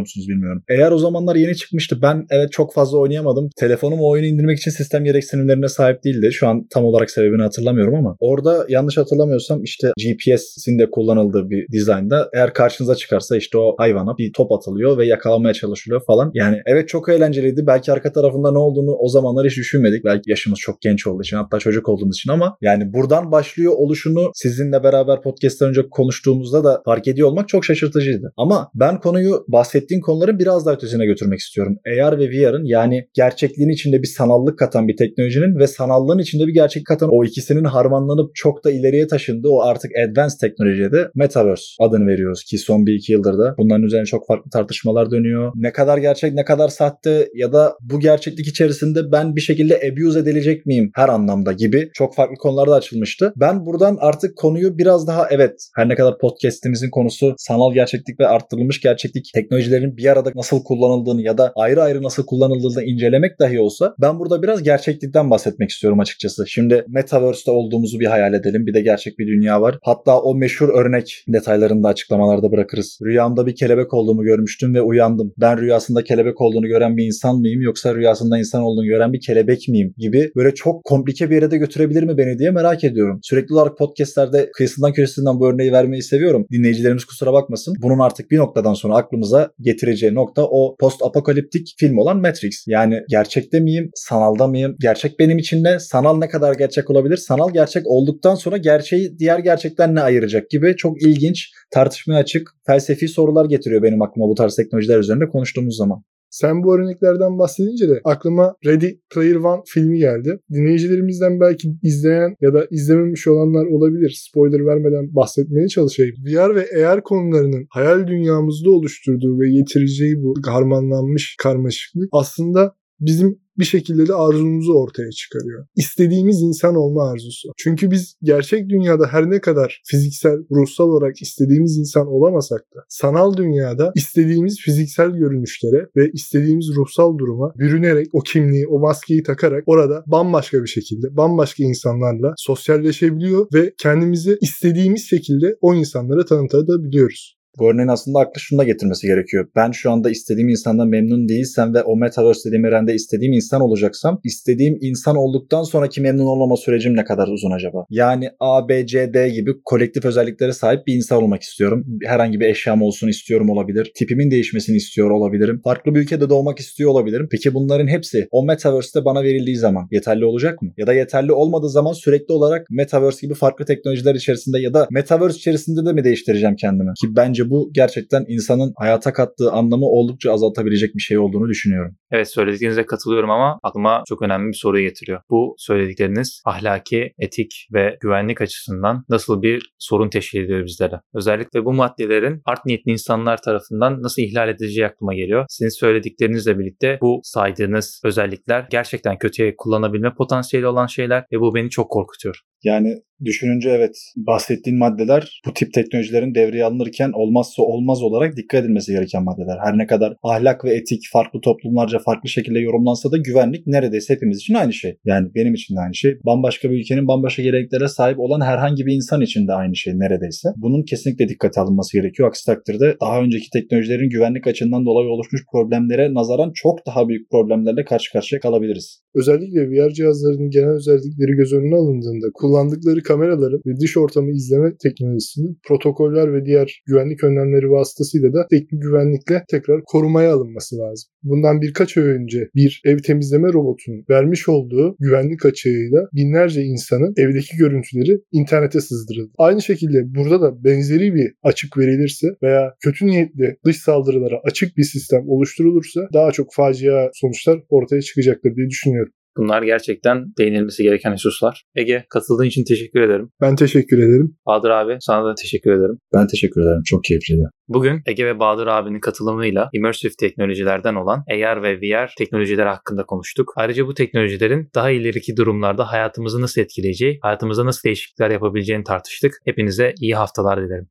musunuz 0.00 0.28
bilmiyorum. 0.28 0.62
AR 0.70 0.90
o 0.90 0.98
zamanlar 0.98 1.36
yeni 1.36 1.56
çıkmıştı. 1.56 2.02
Ben 2.02 2.26
evet 2.30 2.52
çok 2.52 2.74
fazla 2.74 2.98
oynayamadım. 2.98 3.50
Telefonum 3.56 4.00
o 4.00 4.08
oyunu 4.08 4.26
indirmek 4.26 4.58
için 4.58 4.70
sistem 4.70 5.04
gereksinimlerine 5.04 5.68
sahip 5.68 6.04
değildi. 6.04 6.32
Şu 6.32 6.48
an 6.48 6.66
tam 6.70 6.84
olarak 6.84 7.10
sebebini 7.10 7.42
hatırlamıyorum 7.42 7.94
ama 7.94 8.16
orada 8.20 8.66
yanlış 8.68 8.96
hatırlamıyorsam 8.96 9.62
işte 9.62 9.92
GPS'in 9.98 10.78
de 10.78 10.90
kullanıldığı 10.90 11.50
bir 11.50 11.66
dizaynda 11.72 12.30
eğer 12.34 12.54
karşınıza 12.54 12.94
çıkarsa 12.94 13.36
işte 13.36 13.58
o 13.58 13.74
hayvana 13.78 14.18
bir 14.18 14.32
top 14.32 14.52
atılıyor 14.52 14.98
ve 14.98 15.06
yakalamaya 15.06 15.54
çalışılıyor 15.54 16.02
falan. 16.06 16.30
Yani 16.34 16.56
evet 16.66 16.88
çok 16.88 17.08
eğlenceliydi. 17.08 17.66
Belki 17.66 17.92
arka 17.92 18.12
tarafında 18.12 18.52
ne 18.52 18.58
olduğunu 18.58 18.92
o 18.92 19.08
zamanlar 19.08 19.46
hiç 19.46 19.56
düşünmedik. 19.56 20.04
Belki 20.04 20.30
yaşımız 20.30 20.58
çok 20.58 20.80
genç 20.80 21.06
olduğu 21.06 21.22
için 21.22 21.36
hatta 21.36 21.58
çocuk 21.58 21.88
olduğumuz 21.88 22.16
için 22.16 22.30
ama 22.30 22.56
yani 22.60 22.92
buradan 22.92 23.32
başlıyor 23.32 23.67
yapıyor 23.68 23.86
oluşunu 23.86 24.30
sizinle 24.34 24.82
beraber 24.82 25.22
podcast'ten 25.22 25.68
önce 25.68 25.82
konuştuğumuzda 25.90 26.64
da 26.64 26.82
fark 26.84 27.08
ediyor 27.08 27.28
olmak 27.28 27.48
çok 27.48 27.64
şaşırtıcıydı. 27.64 28.32
Ama 28.36 28.70
ben 28.74 29.00
konuyu 29.00 29.44
bahsettiğin 29.48 30.00
konuların 30.00 30.38
biraz 30.38 30.66
daha 30.66 30.74
ötesine 30.74 31.06
götürmek 31.06 31.38
istiyorum. 31.38 31.76
AR 31.86 32.18
ve 32.18 32.28
VR'ın 32.28 32.64
yani 32.64 33.04
gerçekliğin 33.14 33.70
içinde 33.70 34.02
bir 34.02 34.06
sanallık 34.06 34.58
katan 34.58 34.88
bir 34.88 34.96
teknolojinin 34.96 35.58
ve 35.58 35.66
sanallığın 35.66 36.18
içinde 36.18 36.46
bir 36.46 36.54
gerçek 36.54 36.86
katan 36.86 37.08
o 37.12 37.24
ikisinin 37.24 37.64
harmanlanıp 37.64 38.30
çok 38.34 38.64
da 38.64 38.70
ileriye 38.70 39.06
taşındığı 39.06 39.48
o 39.48 39.60
artık 39.62 39.90
advanced 40.08 40.38
teknolojiye 40.40 40.92
de 40.92 41.10
Metaverse 41.14 41.64
adını 41.80 42.06
veriyoruz 42.06 42.44
ki 42.44 42.58
son 42.58 42.86
bir 42.86 42.94
iki 42.94 43.12
yıldır 43.12 43.38
da 43.38 43.54
bunların 43.58 43.82
üzerine 43.82 44.06
çok 44.06 44.26
farklı 44.26 44.50
tartışmalar 44.50 45.10
dönüyor. 45.10 45.52
Ne 45.54 45.72
kadar 45.72 45.98
gerçek 45.98 46.34
ne 46.34 46.44
kadar 46.44 46.68
sahte 46.68 47.28
ya 47.34 47.52
da 47.52 47.74
bu 47.80 48.00
gerçeklik 48.00 48.46
içerisinde 48.46 49.12
ben 49.12 49.36
bir 49.36 49.40
şekilde 49.40 49.80
abuse 49.92 50.18
edilecek 50.18 50.66
miyim 50.66 50.90
her 50.94 51.08
anlamda 51.08 51.52
gibi 51.52 51.90
çok 51.94 52.14
farklı 52.14 52.36
konularda 52.36 52.74
açılmıştı. 52.74 53.32
Ben 53.36 53.47
Ben 53.48 53.66
buradan 53.66 53.96
artık 54.00 54.36
konuyu 54.36 54.78
biraz 54.78 55.06
daha 55.06 55.28
evet 55.30 55.68
her 55.76 55.88
ne 55.88 55.94
kadar 55.94 56.18
podcast'imizin 56.18 56.90
konusu 56.90 57.34
sanal 57.38 57.74
gerçeklik 57.74 58.20
ve 58.20 58.26
arttırılmış 58.26 58.80
gerçeklik 58.80 59.30
teknolojilerin 59.34 59.96
bir 59.96 60.12
arada 60.12 60.32
nasıl 60.34 60.64
kullanıldığını 60.64 61.22
ya 61.22 61.38
da 61.38 61.52
ayrı 61.56 61.82
ayrı 61.82 62.02
nasıl 62.02 62.26
kullanıldığını 62.26 62.84
incelemek 62.84 63.40
dahi 63.40 63.60
olsa 63.60 63.94
ben 64.00 64.18
burada 64.18 64.42
biraz 64.42 64.62
gerçeklikten 64.62 65.30
bahsetmek 65.30 65.70
istiyorum 65.70 66.00
açıkçası. 66.00 66.46
Şimdi 66.46 66.84
Metaverse'te 66.88 67.50
olduğumuzu 67.50 68.00
bir 68.00 68.06
hayal 68.06 68.34
edelim. 68.34 68.66
Bir 68.66 68.74
de 68.74 68.80
gerçek 68.80 69.18
bir 69.18 69.26
dünya 69.26 69.60
var. 69.60 69.78
Hatta 69.82 70.20
o 70.20 70.34
meşhur 70.34 70.68
örnek 70.68 71.24
detaylarını 71.28 71.82
da 71.82 71.88
açıklamalarda 71.88 72.52
bırakırız. 72.52 72.98
Rüyamda 73.02 73.46
bir 73.46 73.54
kelebek 73.54 73.94
olduğumu 73.94 74.22
görmüştüm 74.22 74.74
ve 74.74 74.82
uyandım. 74.82 75.32
Ben 75.36 75.58
rüyasında 75.58 76.04
kelebek 76.04 76.40
olduğunu 76.40 76.66
gören 76.66 76.96
bir 76.96 77.06
insan 77.06 77.38
mıyım 77.38 77.60
yoksa 77.60 77.94
rüyasında 77.94 78.38
insan 78.38 78.62
olduğunu 78.62 78.86
gören 78.86 79.12
bir 79.12 79.20
kelebek 79.20 79.68
miyim 79.68 79.94
gibi 79.98 80.30
böyle 80.36 80.54
çok 80.54 80.84
komplike 80.84 81.30
bir 81.30 81.34
yere 81.34 81.50
de 81.50 81.56
götürebilir 81.58 82.02
mi 82.02 82.18
beni 82.18 82.38
diye 82.38 82.50
merak 82.50 82.84
ediyorum. 82.84 83.18
Sürekli 83.22 83.37
olarak 83.50 83.78
podcastlerde 83.78 84.50
kıyısından 84.54 84.92
köşesinden 84.92 85.40
bu 85.40 85.48
örneği 85.48 85.72
vermeyi 85.72 86.02
seviyorum. 86.02 86.46
Dinleyicilerimiz 86.52 87.04
kusura 87.04 87.32
bakmasın. 87.32 87.74
Bunun 87.82 87.98
artık 87.98 88.30
bir 88.30 88.38
noktadan 88.38 88.74
sonra 88.74 88.94
aklımıza 88.94 89.50
getireceği 89.60 90.14
nokta 90.14 90.42
o 90.50 90.76
post 90.80 91.02
apokaliptik 91.02 91.74
film 91.78 91.98
olan 91.98 92.20
Matrix. 92.20 92.64
Yani 92.66 93.00
gerçekte 93.08 93.60
miyim, 93.60 93.90
sanalda 93.94 94.46
mıyım? 94.46 94.76
Gerçek 94.80 95.18
benim 95.18 95.38
için 95.38 95.64
ne? 95.64 95.78
Sanal 95.78 96.18
ne 96.18 96.28
kadar 96.28 96.54
gerçek 96.54 96.90
olabilir? 96.90 97.16
Sanal 97.16 97.52
gerçek 97.52 97.86
olduktan 97.86 98.34
sonra 98.34 98.56
gerçeği 98.56 99.18
diğer 99.18 99.38
gerçekten 99.38 99.94
ne 99.94 100.00
ayıracak 100.00 100.50
gibi 100.50 100.76
çok 100.76 101.02
ilginç, 101.02 101.50
tartışmaya 101.70 102.18
açık, 102.18 102.50
felsefi 102.66 103.08
sorular 103.08 103.44
getiriyor 103.44 103.82
benim 103.82 104.02
aklıma 104.02 104.28
bu 104.28 104.34
tarz 104.34 104.56
teknolojiler 104.56 104.98
üzerinde 104.98 105.28
konuştuğumuz 105.28 105.76
zaman. 105.76 106.02
Sen 106.30 106.62
bu 106.62 106.76
örneklerden 106.76 107.38
bahsedince 107.38 107.88
de 107.88 108.00
aklıma 108.04 108.54
Ready 108.66 108.90
Player 109.14 109.34
One 109.34 109.62
filmi 109.66 109.98
geldi. 109.98 110.40
Dinleyicilerimizden 110.50 111.40
belki 111.40 111.68
izleyen 111.82 112.36
ya 112.40 112.54
da 112.54 112.66
izlememiş 112.70 113.26
olanlar 113.26 113.66
olabilir. 113.66 114.22
Spoiler 114.28 114.66
vermeden 114.66 115.14
bahsetmeye 115.14 115.68
çalışayım. 115.68 116.14
VR 116.26 116.54
ve 116.54 116.86
AR 116.86 117.02
konularının 117.02 117.66
hayal 117.70 118.06
dünyamızda 118.06 118.70
oluşturduğu 118.70 119.40
ve 119.40 119.48
getireceği 119.50 120.22
bu 120.22 120.34
harmanlanmış 120.46 121.36
karmaşıklık 121.42 122.08
aslında 122.12 122.74
bizim 123.00 123.38
bir 123.58 123.64
şekilde 123.64 124.08
de 124.08 124.14
arzumuzu 124.14 124.72
ortaya 124.72 125.10
çıkarıyor. 125.10 125.66
İstediğimiz 125.76 126.42
insan 126.42 126.74
olma 126.74 127.10
arzusu. 127.10 127.48
Çünkü 127.56 127.90
biz 127.90 128.14
gerçek 128.22 128.68
dünyada 128.68 129.06
her 129.06 129.30
ne 129.30 129.40
kadar 129.40 129.82
fiziksel, 129.84 130.38
ruhsal 130.50 130.88
olarak 130.88 131.22
istediğimiz 131.22 131.78
insan 131.78 132.06
olamasak 132.06 132.60
da 132.60 132.80
sanal 132.88 133.36
dünyada 133.36 133.92
istediğimiz 133.94 134.58
fiziksel 134.60 135.10
görünüşlere 135.10 135.86
ve 135.96 136.10
istediğimiz 136.12 136.66
ruhsal 136.76 137.18
duruma 137.18 137.52
bürünerek 137.58 138.06
o 138.12 138.20
kimliği, 138.20 138.66
o 138.66 138.78
maskeyi 138.78 139.22
takarak 139.22 139.64
orada 139.66 140.02
bambaşka 140.06 140.62
bir 140.62 140.68
şekilde, 140.68 141.16
bambaşka 141.16 141.64
insanlarla 141.64 142.34
sosyalleşebiliyor 142.36 143.46
ve 143.54 143.72
kendimizi 143.78 144.38
istediğimiz 144.40 145.08
şekilde 145.08 145.56
o 145.60 145.74
insanlara 145.74 146.24
tanıtabiliyoruz. 146.24 147.37
Bu 147.58 147.70
örneğin 147.70 147.88
aslında 147.88 148.18
aklı 148.18 148.40
şunu 148.40 148.58
da 148.58 148.64
getirmesi 148.64 149.06
gerekiyor. 149.06 149.48
Ben 149.56 149.70
şu 149.70 149.90
anda 149.90 150.10
istediğim 150.10 150.48
insandan 150.48 150.88
memnun 150.88 151.28
değilsem 151.28 151.74
ve 151.74 151.82
o 151.82 151.96
metaverse 151.96 152.48
dediğim 152.48 152.64
evrende 152.64 152.94
istediğim 152.94 153.32
insan 153.32 153.60
olacaksam 153.60 154.20
istediğim 154.24 154.78
insan 154.80 155.16
olduktan 155.16 155.62
sonraki 155.62 156.00
memnun 156.00 156.26
olmama 156.26 156.56
sürecim 156.56 156.96
ne 156.96 157.04
kadar 157.04 157.28
uzun 157.28 157.50
acaba? 157.50 157.84
Yani 157.90 158.30
A, 158.40 158.68
B, 158.68 158.86
C, 158.86 159.14
D 159.14 159.28
gibi 159.28 159.50
kolektif 159.64 160.04
özelliklere 160.04 160.52
sahip 160.52 160.86
bir 160.86 160.94
insan 160.94 161.22
olmak 161.22 161.42
istiyorum. 161.42 161.84
Herhangi 162.04 162.40
bir 162.40 162.46
eşyam 162.46 162.82
olsun 162.82 163.08
istiyorum 163.08 163.50
olabilir. 163.50 163.92
Tipimin 163.94 164.30
değişmesini 164.30 164.76
istiyor 164.76 165.10
olabilirim. 165.10 165.60
Farklı 165.64 165.94
bir 165.94 166.00
ülkede 166.00 166.30
doğmak 166.30 166.58
istiyor 166.58 166.90
olabilirim. 166.90 167.28
Peki 167.30 167.54
bunların 167.54 167.88
hepsi 167.88 168.28
o 168.30 168.44
metaverse'te 168.44 169.04
bana 169.04 169.22
verildiği 169.22 169.56
zaman 169.56 169.88
yeterli 169.90 170.24
olacak 170.24 170.62
mı? 170.62 170.72
Ya 170.76 170.86
da 170.86 170.92
yeterli 170.92 171.32
olmadığı 171.32 171.70
zaman 171.70 171.92
sürekli 171.92 172.32
olarak 172.32 172.66
metaverse 172.70 173.26
gibi 173.26 173.34
farklı 173.34 173.64
teknolojiler 173.64 174.14
içerisinde 174.14 174.60
ya 174.60 174.74
da 174.74 174.88
metaverse 174.90 175.36
içerisinde 175.36 175.86
de 175.86 175.92
mi 175.92 176.04
değiştireceğim 176.04 176.56
kendimi? 176.56 176.90
Ki 177.00 177.16
bence 177.16 177.47
bu 177.50 177.70
gerçekten 177.72 178.24
insanın 178.28 178.72
hayata 178.76 179.12
kattığı 179.12 179.52
anlamı 179.52 179.86
oldukça 179.86 180.32
azaltabilecek 180.32 180.94
bir 180.94 181.00
şey 181.00 181.18
olduğunu 181.18 181.48
düşünüyorum. 181.48 181.96
Evet 182.10 182.28
söylediklerinize 182.28 182.86
katılıyorum 182.86 183.30
ama 183.30 183.58
aklıma 183.62 184.02
çok 184.08 184.22
önemli 184.22 184.48
bir 184.48 184.56
soru 184.56 184.80
getiriyor. 184.80 185.20
Bu 185.30 185.54
söyledikleriniz 185.58 186.42
ahlaki, 186.44 187.12
etik 187.18 187.68
ve 187.72 187.98
güvenlik 188.00 188.40
açısından 188.40 189.04
nasıl 189.08 189.42
bir 189.42 189.74
sorun 189.78 190.10
teşkil 190.10 190.44
ediyor 190.44 190.64
bizlere? 190.64 191.00
Özellikle 191.14 191.64
bu 191.64 191.72
maddelerin 191.72 192.42
art 192.44 192.66
niyetli 192.66 192.92
insanlar 192.92 193.42
tarafından 193.42 194.02
nasıl 194.02 194.22
ihlal 194.22 194.48
edileceği 194.48 194.86
aklıma 194.86 195.14
geliyor. 195.14 195.44
Sizin 195.48 195.80
söylediklerinizle 195.80 196.58
birlikte 196.58 196.98
bu 197.02 197.20
saydığınız 197.22 198.00
özellikler 198.04 198.66
gerçekten 198.70 199.18
kötüye 199.18 199.54
kullanabilme 199.56 200.14
potansiyeli 200.14 200.66
olan 200.66 200.86
şeyler 200.86 201.24
ve 201.32 201.40
bu 201.40 201.54
beni 201.54 201.70
çok 201.70 201.90
korkutuyor. 201.90 202.40
Yani 202.64 203.02
düşününce 203.24 203.70
evet 203.70 203.96
bahsettiğin 204.16 204.78
maddeler 204.78 205.40
bu 205.46 205.54
tip 205.54 205.72
teknolojilerin 205.72 206.34
devreye 206.34 206.64
alınırken 206.64 207.10
olmazsa 207.14 207.62
olmaz 207.62 208.02
olarak 208.02 208.36
dikkat 208.36 208.64
edilmesi 208.64 208.92
gereken 208.92 209.24
maddeler. 209.24 209.58
Her 209.64 209.78
ne 209.78 209.86
kadar 209.86 210.16
ahlak 210.22 210.64
ve 210.64 210.74
etik 210.74 211.02
farklı 211.12 211.40
toplumlarca 211.40 211.98
farklı 211.98 212.28
şekilde 212.28 212.58
yorumlansa 212.58 213.12
da 213.12 213.16
güvenlik 213.16 213.66
neredeyse 213.66 214.14
hepimiz 214.14 214.38
için 214.38 214.54
aynı 214.54 214.72
şey. 214.72 214.96
Yani 215.04 215.28
benim 215.34 215.54
için 215.54 215.76
de 215.76 215.80
aynı 215.80 215.94
şey. 215.94 216.18
Bambaşka 216.26 216.70
bir 216.70 216.80
ülkenin 216.80 217.08
bambaşka 217.08 217.42
geleneklere 217.42 217.88
sahip 217.88 218.18
olan 218.18 218.40
herhangi 218.40 218.86
bir 218.86 218.94
insan 218.94 219.20
için 219.20 219.48
de 219.48 219.52
aynı 219.52 219.76
şey 219.76 219.92
neredeyse. 219.92 220.48
Bunun 220.56 220.82
kesinlikle 220.82 221.28
dikkate 221.28 221.60
alınması 221.60 221.96
gerekiyor. 221.98 222.28
Aksi 222.28 222.46
takdirde 222.46 222.96
daha 223.00 223.20
önceki 223.20 223.50
teknolojilerin 223.50 224.10
güvenlik 224.10 224.46
açığından 224.46 224.86
dolayı 224.86 225.08
oluşmuş 225.08 225.42
problemlere 225.52 226.14
nazaran 226.14 226.52
çok 226.54 226.86
daha 226.86 227.08
büyük 227.08 227.30
problemlerle 227.30 227.84
karşı 227.84 228.12
karşıya 228.12 228.40
kalabiliriz. 228.40 229.02
Özellikle 229.14 229.60
VR 229.70 229.90
cihazlarının 229.90 230.50
genel 230.50 230.74
özellikleri 230.74 231.32
göz 231.36 231.52
önüne 231.52 231.76
alındığında 231.76 232.26
kullandıkları 232.48 233.02
kameraların 233.02 233.60
ve 233.66 233.80
dış 233.80 233.96
ortamı 233.96 234.30
izleme 234.30 234.72
teknolojisinin 234.82 235.58
protokoller 235.68 236.34
ve 236.34 236.44
diğer 236.46 236.82
güvenlik 236.86 237.24
önlemleri 237.24 237.70
vasıtasıyla 237.70 238.32
da 238.32 238.46
teknik 238.50 238.82
güvenlikle 238.82 239.44
tekrar 239.50 239.82
korumaya 239.86 240.34
alınması 240.34 240.78
lazım. 240.78 241.10
Bundan 241.22 241.60
birkaç 241.60 241.96
ay 241.96 242.04
önce 242.04 242.48
bir 242.54 242.82
ev 242.84 242.98
temizleme 242.98 243.48
robotunun 243.48 244.04
vermiş 244.10 244.48
olduğu 244.48 244.96
güvenlik 244.98 245.46
açığıyla 245.46 246.00
binlerce 246.14 246.62
insanın 246.62 247.14
evdeki 247.16 247.56
görüntüleri 247.56 248.18
internete 248.32 248.80
sızdırıldı. 248.80 249.32
Aynı 249.38 249.62
şekilde 249.62 250.14
burada 250.14 250.40
da 250.40 250.64
benzeri 250.64 251.14
bir 251.14 251.32
açık 251.42 251.78
verilirse 251.78 252.26
veya 252.42 252.74
kötü 252.80 253.06
niyetli 253.06 253.56
dış 253.64 253.76
saldırılara 253.76 254.40
açık 254.44 254.76
bir 254.76 254.84
sistem 254.84 255.22
oluşturulursa 255.28 256.00
daha 256.14 256.32
çok 256.32 256.54
facia 256.54 257.10
sonuçlar 257.14 257.60
ortaya 257.68 258.02
çıkacaktır 258.02 258.56
diye 258.56 258.68
düşünüyorum. 258.68 259.12
Bunlar 259.38 259.62
gerçekten 259.62 260.24
değinilmesi 260.38 260.82
gereken 260.82 261.12
hususlar. 261.12 261.64
Ege 261.74 262.04
katıldığın 262.10 262.44
için 262.44 262.64
teşekkür 262.64 263.00
ederim. 263.00 263.30
Ben 263.40 263.56
teşekkür 263.56 263.98
ederim. 263.98 264.36
Bahadır 264.46 264.70
abi 264.70 264.96
sana 265.00 265.24
da 265.24 265.34
teşekkür 265.34 265.70
ederim. 265.70 265.98
Ben 266.14 266.26
teşekkür 266.26 266.60
ederim. 266.60 266.82
Çok 266.84 267.04
keyifliydi. 267.04 267.42
Bugün 267.68 268.02
Ege 268.06 268.26
ve 268.26 268.38
Bahadır 268.38 268.66
abinin 268.66 269.00
katılımıyla 269.00 269.70
immersive 269.72 270.12
teknolojilerden 270.20 270.94
olan 270.94 271.24
AR 271.30 271.62
ve 271.62 271.76
VR 271.80 272.10
teknolojileri 272.18 272.68
hakkında 272.68 273.04
konuştuk. 273.04 273.52
Ayrıca 273.56 273.86
bu 273.86 273.94
teknolojilerin 273.94 274.70
daha 274.74 274.90
ileriki 274.90 275.36
durumlarda 275.36 275.92
hayatımızı 275.92 276.40
nasıl 276.40 276.60
etkileyeceği, 276.60 277.18
hayatımıza 277.22 277.66
nasıl 277.66 277.82
değişiklikler 277.84 278.30
yapabileceğini 278.30 278.84
tartıştık. 278.84 279.32
Hepinize 279.44 279.94
iyi 280.00 280.14
haftalar 280.14 280.60
dilerim. 280.60 280.86